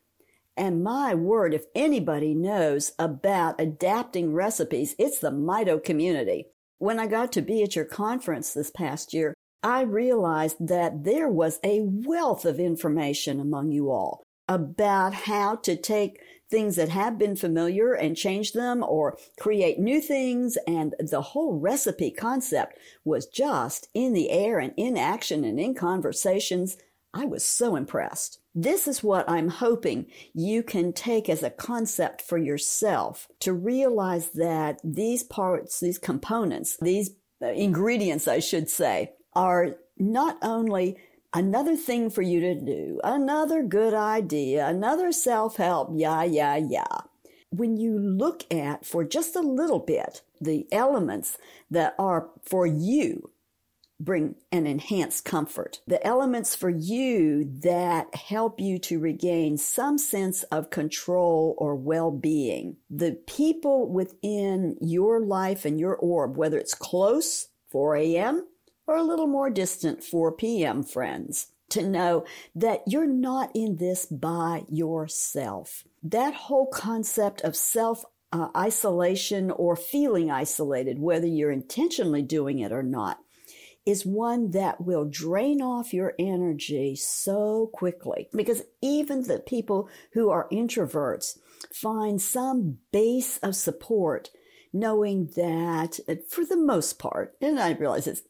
And 0.56 0.84
my 0.84 1.14
word, 1.14 1.54
if 1.54 1.64
anybody 1.74 2.34
knows 2.34 2.92
about 2.98 3.60
adapting 3.60 4.34
recipes, 4.34 4.94
it's 4.98 5.18
the 5.18 5.30
Mito 5.30 5.82
community. 5.82 6.46
When 6.78 7.00
I 7.00 7.06
got 7.06 7.32
to 7.32 7.42
be 7.42 7.62
at 7.62 7.74
your 7.74 7.86
conference 7.86 8.52
this 8.52 8.70
past 8.70 9.14
year, 9.14 9.34
I 9.62 9.80
realized 9.80 10.56
that 10.60 11.04
there 11.04 11.28
was 11.28 11.58
a 11.64 11.80
wealth 11.82 12.44
of 12.44 12.60
information 12.60 13.40
among 13.40 13.72
you 13.72 13.90
all 13.90 14.22
about 14.46 15.14
how 15.14 15.56
to 15.56 15.74
take 15.74 16.20
things 16.54 16.76
that 16.76 16.88
have 16.88 17.18
been 17.18 17.34
familiar 17.34 17.94
and 17.94 18.16
change 18.16 18.52
them 18.52 18.84
or 18.84 19.18
create 19.40 19.80
new 19.80 20.00
things. 20.00 20.56
And 20.68 20.94
the 21.00 21.20
whole 21.20 21.58
recipe 21.58 22.12
concept 22.12 22.78
was 23.04 23.26
just 23.26 23.88
in 23.92 24.12
the 24.12 24.30
air 24.30 24.60
and 24.60 24.72
in 24.76 24.96
action 24.96 25.42
and 25.42 25.58
in 25.58 25.74
conversations. 25.74 26.76
I 27.12 27.26
was 27.26 27.44
so 27.44 27.74
impressed. 27.74 28.38
This 28.54 28.86
is 28.86 29.02
what 29.02 29.28
I'm 29.28 29.48
hoping 29.48 30.06
you 30.32 30.62
can 30.62 30.92
take 30.92 31.28
as 31.28 31.42
a 31.42 31.50
concept 31.50 32.22
for 32.22 32.38
yourself 32.38 33.26
to 33.40 33.52
realize 33.52 34.30
that 34.34 34.78
these 34.84 35.24
parts, 35.24 35.80
these 35.80 35.98
components, 35.98 36.76
these 36.80 37.10
uh, 37.42 37.48
ingredients, 37.48 38.28
I 38.28 38.38
should 38.38 38.70
say, 38.70 39.10
are 39.32 39.74
not 39.98 40.38
only 40.40 40.98
another 41.34 41.76
thing 41.76 42.08
for 42.08 42.22
you 42.22 42.40
to 42.40 42.54
do, 42.54 43.00
another 43.04 43.62
good 43.62 43.92
idea, 43.92 44.66
another 44.66 45.12
self 45.12 45.56
help, 45.56 45.90
yeah, 45.94 46.22
yeah, 46.22 46.56
yeah. 46.56 47.00
When 47.50 47.76
you 47.76 47.98
look 47.98 48.52
at 48.52 48.86
for 48.86 49.04
just 49.04 49.36
a 49.36 49.40
little 49.40 49.78
bit 49.78 50.22
the 50.40 50.66
elements 50.72 51.38
that 51.70 51.94
are 51.98 52.30
for 52.42 52.66
you 52.66 53.30
bring 54.00 54.34
an 54.50 54.66
enhanced 54.66 55.24
comfort. 55.24 55.80
The 55.86 56.04
elements 56.06 56.54
for 56.54 56.68
you 56.68 57.44
that 57.62 58.14
help 58.14 58.60
you 58.60 58.78
to 58.80 58.98
regain 58.98 59.56
some 59.56 59.98
sense 59.98 60.42
of 60.44 60.70
control 60.70 61.54
or 61.58 61.76
well-being. 61.76 62.76
The 62.90 63.12
people 63.26 63.90
within 63.90 64.76
your 64.80 65.20
life 65.20 65.64
and 65.64 65.78
your 65.78 65.94
orb, 65.96 66.36
whether 66.36 66.58
it's 66.58 66.74
close, 66.74 67.48
4 67.70 67.96
a.m., 67.96 68.46
or 68.86 68.96
a 68.96 69.02
little 69.02 69.26
more 69.26 69.50
distant 69.50 70.02
4 70.02 70.32
p.m. 70.32 70.82
friends, 70.82 71.48
to 71.70 71.88
know 71.88 72.24
that 72.54 72.82
you're 72.86 73.06
not 73.06 73.50
in 73.54 73.76
this 73.76 74.06
by 74.06 74.64
yourself. 74.68 75.84
That 76.02 76.34
whole 76.34 76.66
concept 76.66 77.40
of 77.40 77.56
self 77.56 78.04
uh, 78.32 78.48
isolation 78.56 79.50
or 79.50 79.76
feeling 79.76 80.30
isolated, 80.30 80.98
whether 80.98 81.26
you're 81.26 81.52
intentionally 81.52 82.22
doing 82.22 82.58
it 82.58 82.72
or 82.72 82.82
not, 82.82 83.18
is 83.86 84.06
one 84.06 84.50
that 84.52 84.80
will 84.80 85.04
drain 85.04 85.60
off 85.60 85.92
your 85.92 86.14
energy 86.18 86.96
so 86.96 87.70
quickly 87.72 88.28
because 88.34 88.62
even 88.80 89.22
the 89.22 89.38
people 89.38 89.88
who 90.14 90.30
are 90.30 90.48
introverts 90.50 91.38
find 91.72 92.20
some 92.20 92.78
base 92.92 93.38
of 93.38 93.54
support 93.54 94.30
knowing 94.72 95.30
that 95.36 96.00
for 96.28 96.44
the 96.44 96.56
most 96.56 96.98
part, 96.98 97.36
and 97.40 97.60
I 97.60 97.72
realize 97.72 98.08
it's 98.08 98.22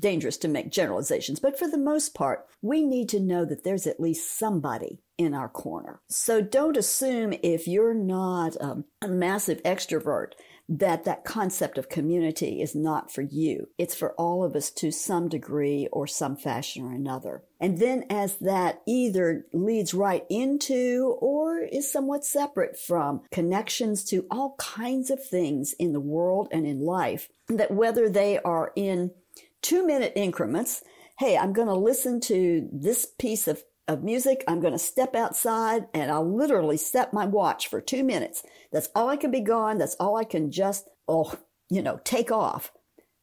dangerous 0.00 0.36
to 0.38 0.48
make 0.48 0.70
generalizations, 0.70 1.40
but 1.40 1.58
for 1.58 1.68
the 1.68 1.78
most 1.78 2.14
part, 2.14 2.46
we 2.62 2.82
need 2.82 3.08
to 3.10 3.20
know 3.20 3.44
that 3.44 3.64
there's 3.64 3.86
at 3.86 4.00
least 4.00 4.38
somebody 4.38 5.00
in 5.18 5.34
our 5.34 5.48
corner. 5.48 6.00
So 6.08 6.40
don't 6.40 6.76
assume 6.76 7.32
if 7.42 7.66
you're 7.66 7.94
not 7.94 8.60
um, 8.60 8.84
a 9.02 9.08
massive 9.08 9.62
extrovert 9.62 10.32
that 10.68 11.04
that 11.04 11.24
concept 11.24 11.78
of 11.78 11.88
community 11.88 12.60
is 12.60 12.74
not 12.74 13.12
for 13.12 13.22
you. 13.22 13.68
It's 13.78 13.94
for 13.94 14.12
all 14.14 14.42
of 14.42 14.56
us 14.56 14.70
to 14.72 14.90
some 14.90 15.28
degree 15.28 15.88
or 15.92 16.06
some 16.06 16.36
fashion 16.36 16.84
or 16.84 16.92
another. 16.92 17.44
And 17.60 17.78
then 17.78 18.04
as 18.10 18.36
that 18.38 18.82
either 18.86 19.46
leads 19.52 19.94
right 19.94 20.24
into 20.28 21.16
or 21.20 21.60
is 21.60 21.90
somewhat 21.90 22.24
separate 22.24 22.78
from 22.78 23.22
connections 23.30 24.04
to 24.06 24.26
all 24.30 24.56
kinds 24.58 25.10
of 25.10 25.24
things 25.24 25.72
in 25.78 25.92
the 25.92 26.00
world 26.00 26.48
and 26.50 26.66
in 26.66 26.80
life, 26.80 27.28
that 27.48 27.70
whether 27.70 28.08
they 28.08 28.38
are 28.40 28.72
in 28.74 29.12
two 29.66 29.84
minute 29.84 30.12
increments, 30.14 30.84
hey, 31.18 31.36
I'm 31.36 31.52
going 31.52 31.66
to 31.66 31.74
listen 31.74 32.20
to 32.22 32.68
this 32.72 33.06
piece 33.18 33.48
of 33.48 33.64
of 33.88 34.02
music. 34.02 34.42
I'm 34.48 34.60
going 34.60 34.72
to 34.72 34.78
step 34.78 35.14
outside 35.14 35.86
and 35.94 36.10
I'll 36.10 36.28
literally 36.28 36.76
set 36.76 37.14
my 37.14 37.24
watch 37.24 37.68
for 37.68 37.80
two 37.80 38.02
minutes. 38.02 38.42
That's 38.72 38.88
all 38.96 39.08
I 39.08 39.16
can 39.16 39.30
be 39.30 39.40
gone. 39.40 39.78
That's 39.78 39.94
all 40.00 40.16
I 40.16 40.24
can 40.24 40.50
just, 40.50 40.88
oh, 41.06 41.38
you 41.70 41.82
know, 41.82 42.00
take 42.02 42.32
off. 42.32 42.72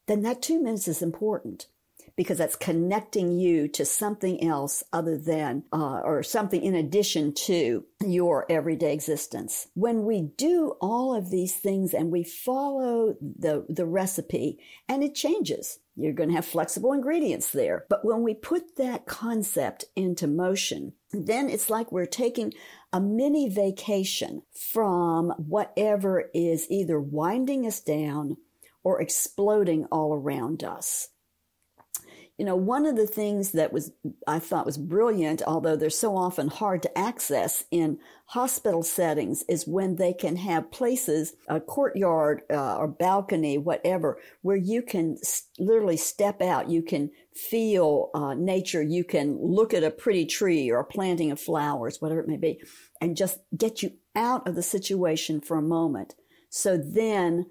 Then 0.08 0.22
that 0.22 0.42
two 0.42 0.62
minutes 0.62 0.88
is 0.88 1.02
important 1.02 1.68
because 2.16 2.38
that's 2.38 2.56
connecting 2.56 3.32
you 3.32 3.68
to 3.70 3.84
something 3.84 4.42
else 4.48 4.84
other 4.94 5.18
than, 5.18 5.64
uh, 5.74 6.00
or 6.00 6.24
something 6.24 6.62
in 6.62 6.76
addition 6.76 7.34
to 7.34 7.84
your 8.06 8.46
everyday 8.50 8.94
existence. 8.94 9.68
When 9.74 10.06
we 10.06 10.30
do 10.38 10.76
all 10.80 11.14
of 11.14 11.30
these 11.30 11.56
things 11.56 11.94
and 11.94 12.12
we 12.12 12.24
follow 12.24 13.16
the, 13.20 13.66
the 13.68 13.86
recipe 13.86 14.60
and 14.88 15.04
it 15.04 15.16
changes, 15.16 15.80
you're 15.96 16.14
going 16.14 16.30
to 16.30 16.36
have 16.36 16.46
flexible 16.46 16.94
ingredients 16.94 17.52
there. 17.52 17.86
But 17.90 18.04
when 18.04 18.24
we 18.24 18.34
put 18.34 18.78
that 18.78 19.06
concept 19.06 19.86
into 19.96 20.28
motion, 20.28 20.94
then 21.12 21.50
it's 21.50 21.70
like 21.70 21.92
we're 21.92 22.06
taking 22.06 22.54
a 22.92 23.00
mini 23.00 23.50
vacation 23.50 24.42
from 24.72 25.30
whatever 25.38 26.30
is 26.34 26.68
either 26.70 27.00
winding 27.00 27.68
us 27.68 27.80
down 27.80 28.38
or 28.84 29.02
exploding 29.02 29.86
all 29.86 30.14
around 30.14 30.64
us 30.64 31.10
you 32.44 32.48
know, 32.48 32.58
one 32.58 32.86
of 32.86 32.98
the 32.98 33.08
things 33.08 33.54
that 33.54 33.72
was, 33.72 33.94
I 34.28 34.38
thought 34.38 34.66
was 34.66 34.78
brilliant, 34.78 35.42
although 35.48 35.78
they're 35.78 35.90
so 35.90 36.18
often 36.18 36.50
hard 36.50 36.84
to 36.84 36.98
access 36.98 37.64
in 37.72 38.00
hospital 38.26 38.84
settings, 38.84 39.46
is 39.48 39.66
when 39.66 39.96
they 39.96 40.12
can 40.12 40.36
have 40.36 40.70
places, 40.70 41.36
a 41.48 41.62
courtyard 41.62 42.42
uh, 42.52 42.76
or 42.76 42.90
balcony, 42.90 43.58
whatever, 43.58 44.20
where 44.42 44.58
you 44.58 44.82
can 44.82 45.16
literally 45.58 45.96
step 45.96 46.42
out. 46.42 46.70
You 46.70 46.84
can 46.84 47.12
feel 47.34 48.10
uh, 48.14 48.34
nature. 48.34 48.84
You 48.84 49.06
can 49.06 49.38
look 49.42 49.74
at 49.74 49.86
a 49.86 49.90
pretty 49.90 50.26
tree 50.26 50.70
or 50.70 50.82
a 50.82 50.86
planting 50.86 51.32
of 51.32 51.40
flowers, 51.40 52.02
whatever 52.02 52.20
it 52.20 52.28
may 52.28 52.36
be, 52.36 52.62
and 53.00 53.16
just 53.16 53.40
get 53.56 53.82
you 53.82 53.94
out 54.18 54.46
of 54.50 54.56
the 54.56 54.64
situation 54.64 55.40
for 55.40 55.56
a 55.56 55.62
moment. 55.62 56.14
So 56.50 56.76
then 56.76 57.46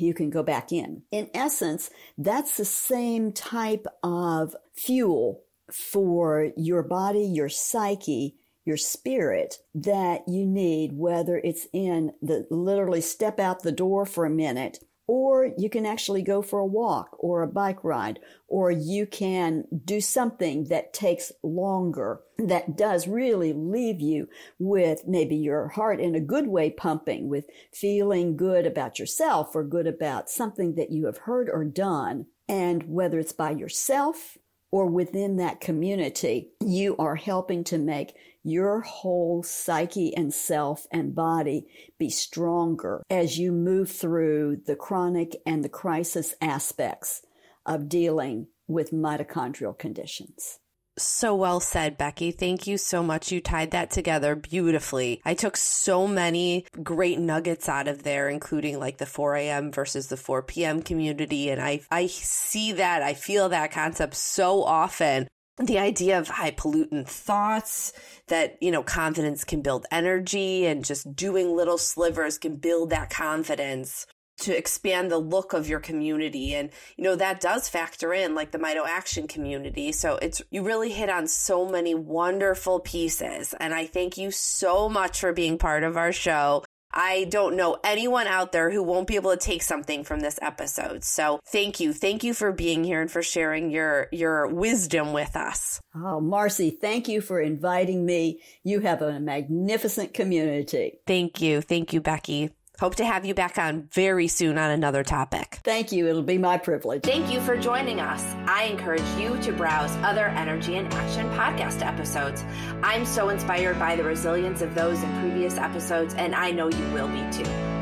you 0.00 0.14
can 0.14 0.30
go 0.30 0.42
back 0.42 0.72
in. 0.72 1.02
In 1.10 1.30
essence, 1.34 1.90
that's 2.18 2.56
the 2.56 2.64
same 2.64 3.32
type 3.32 3.86
of 4.02 4.54
fuel 4.74 5.42
for 5.70 6.52
your 6.56 6.82
body, 6.82 7.24
your 7.24 7.48
psyche, 7.48 8.36
your 8.64 8.76
spirit 8.76 9.58
that 9.74 10.22
you 10.28 10.44
need, 10.44 10.92
whether 10.92 11.38
it's 11.38 11.66
in 11.72 12.12
the 12.20 12.46
literally 12.50 13.00
step 13.00 13.38
out 13.38 13.62
the 13.62 13.72
door 13.72 14.04
for 14.04 14.24
a 14.24 14.30
minute 14.30 14.78
or 15.08 15.52
you 15.56 15.70
can 15.70 15.86
actually 15.86 16.22
go 16.22 16.42
for 16.42 16.58
a 16.58 16.66
walk 16.66 17.16
or 17.18 17.42
a 17.42 17.48
bike 17.48 17.84
ride, 17.84 18.18
or 18.48 18.70
you 18.70 19.06
can 19.06 19.64
do 19.84 20.00
something 20.00 20.64
that 20.64 20.92
takes 20.92 21.30
longer, 21.42 22.20
that 22.38 22.76
does 22.76 23.06
really 23.06 23.52
leave 23.52 24.00
you 24.00 24.28
with 24.58 25.06
maybe 25.06 25.36
your 25.36 25.68
heart 25.68 26.00
in 26.00 26.14
a 26.14 26.20
good 26.20 26.48
way 26.48 26.70
pumping, 26.70 27.28
with 27.28 27.46
feeling 27.72 28.36
good 28.36 28.66
about 28.66 28.98
yourself 28.98 29.54
or 29.54 29.62
good 29.62 29.86
about 29.86 30.28
something 30.28 30.74
that 30.74 30.90
you 30.90 31.06
have 31.06 31.18
heard 31.18 31.48
or 31.52 31.64
done. 31.64 32.26
And 32.48 32.82
whether 32.84 33.18
it's 33.18 33.32
by 33.32 33.52
yourself 33.52 34.36
or 34.72 34.86
within 34.86 35.36
that 35.36 35.60
community, 35.60 36.50
you 36.60 36.96
are 36.98 37.16
helping 37.16 37.62
to 37.64 37.78
make 37.78 38.14
your 38.46 38.80
whole 38.80 39.42
psyche 39.42 40.16
and 40.16 40.32
self 40.32 40.86
and 40.92 41.14
body 41.14 41.66
be 41.98 42.08
stronger 42.08 43.02
as 43.10 43.38
you 43.38 43.50
move 43.50 43.90
through 43.90 44.56
the 44.66 44.76
chronic 44.76 45.34
and 45.44 45.64
the 45.64 45.68
crisis 45.68 46.32
aspects 46.40 47.22
of 47.66 47.88
dealing 47.88 48.46
with 48.68 48.92
mitochondrial 48.92 49.76
conditions. 49.76 50.60
So 50.98 51.34
well 51.34 51.60
said, 51.60 51.98
Becky. 51.98 52.30
Thank 52.30 52.66
you 52.66 52.78
so 52.78 53.02
much. 53.02 53.30
You 53.30 53.40
tied 53.40 53.72
that 53.72 53.90
together 53.90 54.34
beautifully. 54.34 55.20
I 55.26 55.34
took 55.34 55.56
so 55.56 56.06
many 56.06 56.64
great 56.82 57.18
nuggets 57.18 57.68
out 57.68 57.86
of 57.86 58.02
there, 58.02 58.30
including 58.30 58.78
like 58.78 58.96
the 58.96 59.04
4 59.04 59.36
a.m. 59.36 59.72
versus 59.72 60.06
the 60.06 60.16
4 60.16 60.42
p.m. 60.42 60.80
community. 60.80 61.50
And 61.50 61.60
I, 61.60 61.80
I 61.90 62.06
see 62.06 62.72
that, 62.72 63.02
I 63.02 63.12
feel 63.12 63.50
that 63.50 63.72
concept 63.72 64.14
so 64.14 64.62
often 64.62 65.28
the 65.58 65.78
idea 65.78 66.18
of 66.18 66.28
high 66.28 66.50
pollutant 66.50 67.08
thoughts 67.08 67.92
that 68.28 68.58
you 68.60 68.70
know 68.70 68.82
confidence 68.82 69.44
can 69.44 69.62
build 69.62 69.86
energy 69.90 70.66
and 70.66 70.84
just 70.84 71.14
doing 71.16 71.56
little 71.56 71.78
slivers 71.78 72.38
can 72.38 72.56
build 72.56 72.90
that 72.90 73.10
confidence 73.10 74.06
to 74.38 74.56
expand 74.56 75.10
the 75.10 75.18
look 75.18 75.54
of 75.54 75.68
your 75.68 75.80
community. 75.80 76.54
And 76.54 76.70
you 76.96 77.04
know 77.04 77.16
that 77.16 77.40
does 77.40 77.68
factor 77.68 78.12
in 78.12 78.34
like 78.34 78.50
the 78.50 78.58
MitoAction 78.58 79.28
community. 79.28 79.92
So 79.92 80.16
it's 80.16 80.42
you 80.50 80.62
really 80.62 80.90
hit 80.90 81.08
on 81.08 81.26
so 81.26 81.66
many 81.66 81.94
wonderful 81.94 82.80
pieces. 82.80 83.54
And 83.58 83.72
i 83.72 83.86
thank 83.86 84.18
you 84.18 84.30
so 84.30 84.88
much 84.88 85.20
for 85.20 85.32
being 85.32 85.58
part 85.58 85.84
of 85.84 85.96
our 85.96 86.12
show 86.12 86.64
I 86.96 87.24
don't 87.24 87.56
know 87.56 87.76
anyone 87.84 88.26
out 88.26 88.52
there 88.52 88.70
who 88.70 88.82
won't 88.82 89.06
be 89.06 89.16
able 89.16 89.30
to 89.30 89.36
take 89.36 89.62
something 89.62 90.02
from 90.02 90.20
this 90.20 90.38
episode. 90.40 91.04
So 91.04 91.40
thank 91.46 91.78
you. 91.78 91.92
Thank 91.92 92.24
you 92.24 92.32
for 92.32 92.52
being 92.52 92.84
here 92.84 93.02
and 93.02 93.10
for 93.10 93.22
sharing 93.22 93.70
your, 93.70 94.08
your 94.12 94.46
wisdom 94.46 95.12
with 95.12 95.36
us. 95.36 95.78
Oh, 95.94 96.20
Marcy, 96.20 96.70
thank 96.70 97.06
you 97.06 97.20
for 97.20 97.38
inviting 97.38 98.06
me. 98.06 98.40
You 98.64 98.80
have 98.80 99.02
a 99.02 99.20
magnificent 99.20 100.14
community. 100.14 101.00
Thank 101.06 101.42
you. 101.42 101.60
Thank 101.60 101.92
you, 101.92 102.00
Becky. 102.00 102.50
Hope 102.78 102.96
to 102.96 103.04
have 103.04 103.24
you 103.24 103.32
back 103.34 103.56
on 103.58 103.88
very 103.92 104.28
soon 104.28 104.58
on 104.58 104.70
another 104.70 105.02
topic. 105.02 105.60
Thank 105.64 105.92
you. 105.92 106.08
It'll 106.08 106.22
be 106.22 106.38
my 106.38 106.58
privilege. 106.58 107.02
Thank 107.02 107.32
you 107.32 107.40
for 107.40 107.56
joining 107.56 108.00
us. 108.00 108.22
I 108.46 108.64
encourage 108.64 109.08
you 109.18 109.38
to 109.42 109.52
browse 109.52 109.96
other 109.96 110.26
Energy 110.26 110.76
in 110.76 110.86
Action 110.88 111.28
podcast 111.30 111.84
episodes. 111.84 112.44
I'm 112.82 113.06
so 113.06 113.30
inspired 113.30 113.78
by 113.78 113.96
the 113.96 114.04
resilience 114.04 114.60
of 114.60 114.74
those 114.74 115.02
in 115.02 115.20
previous 115.20 115.56
episodes, 115.56 116.14
and 116.14 116.34
I 116.34 116.50
know 116.50 116.68
you 116.68 116.92
will 116.92 117.08
be 117.08 117.24
too. 117.32 117.75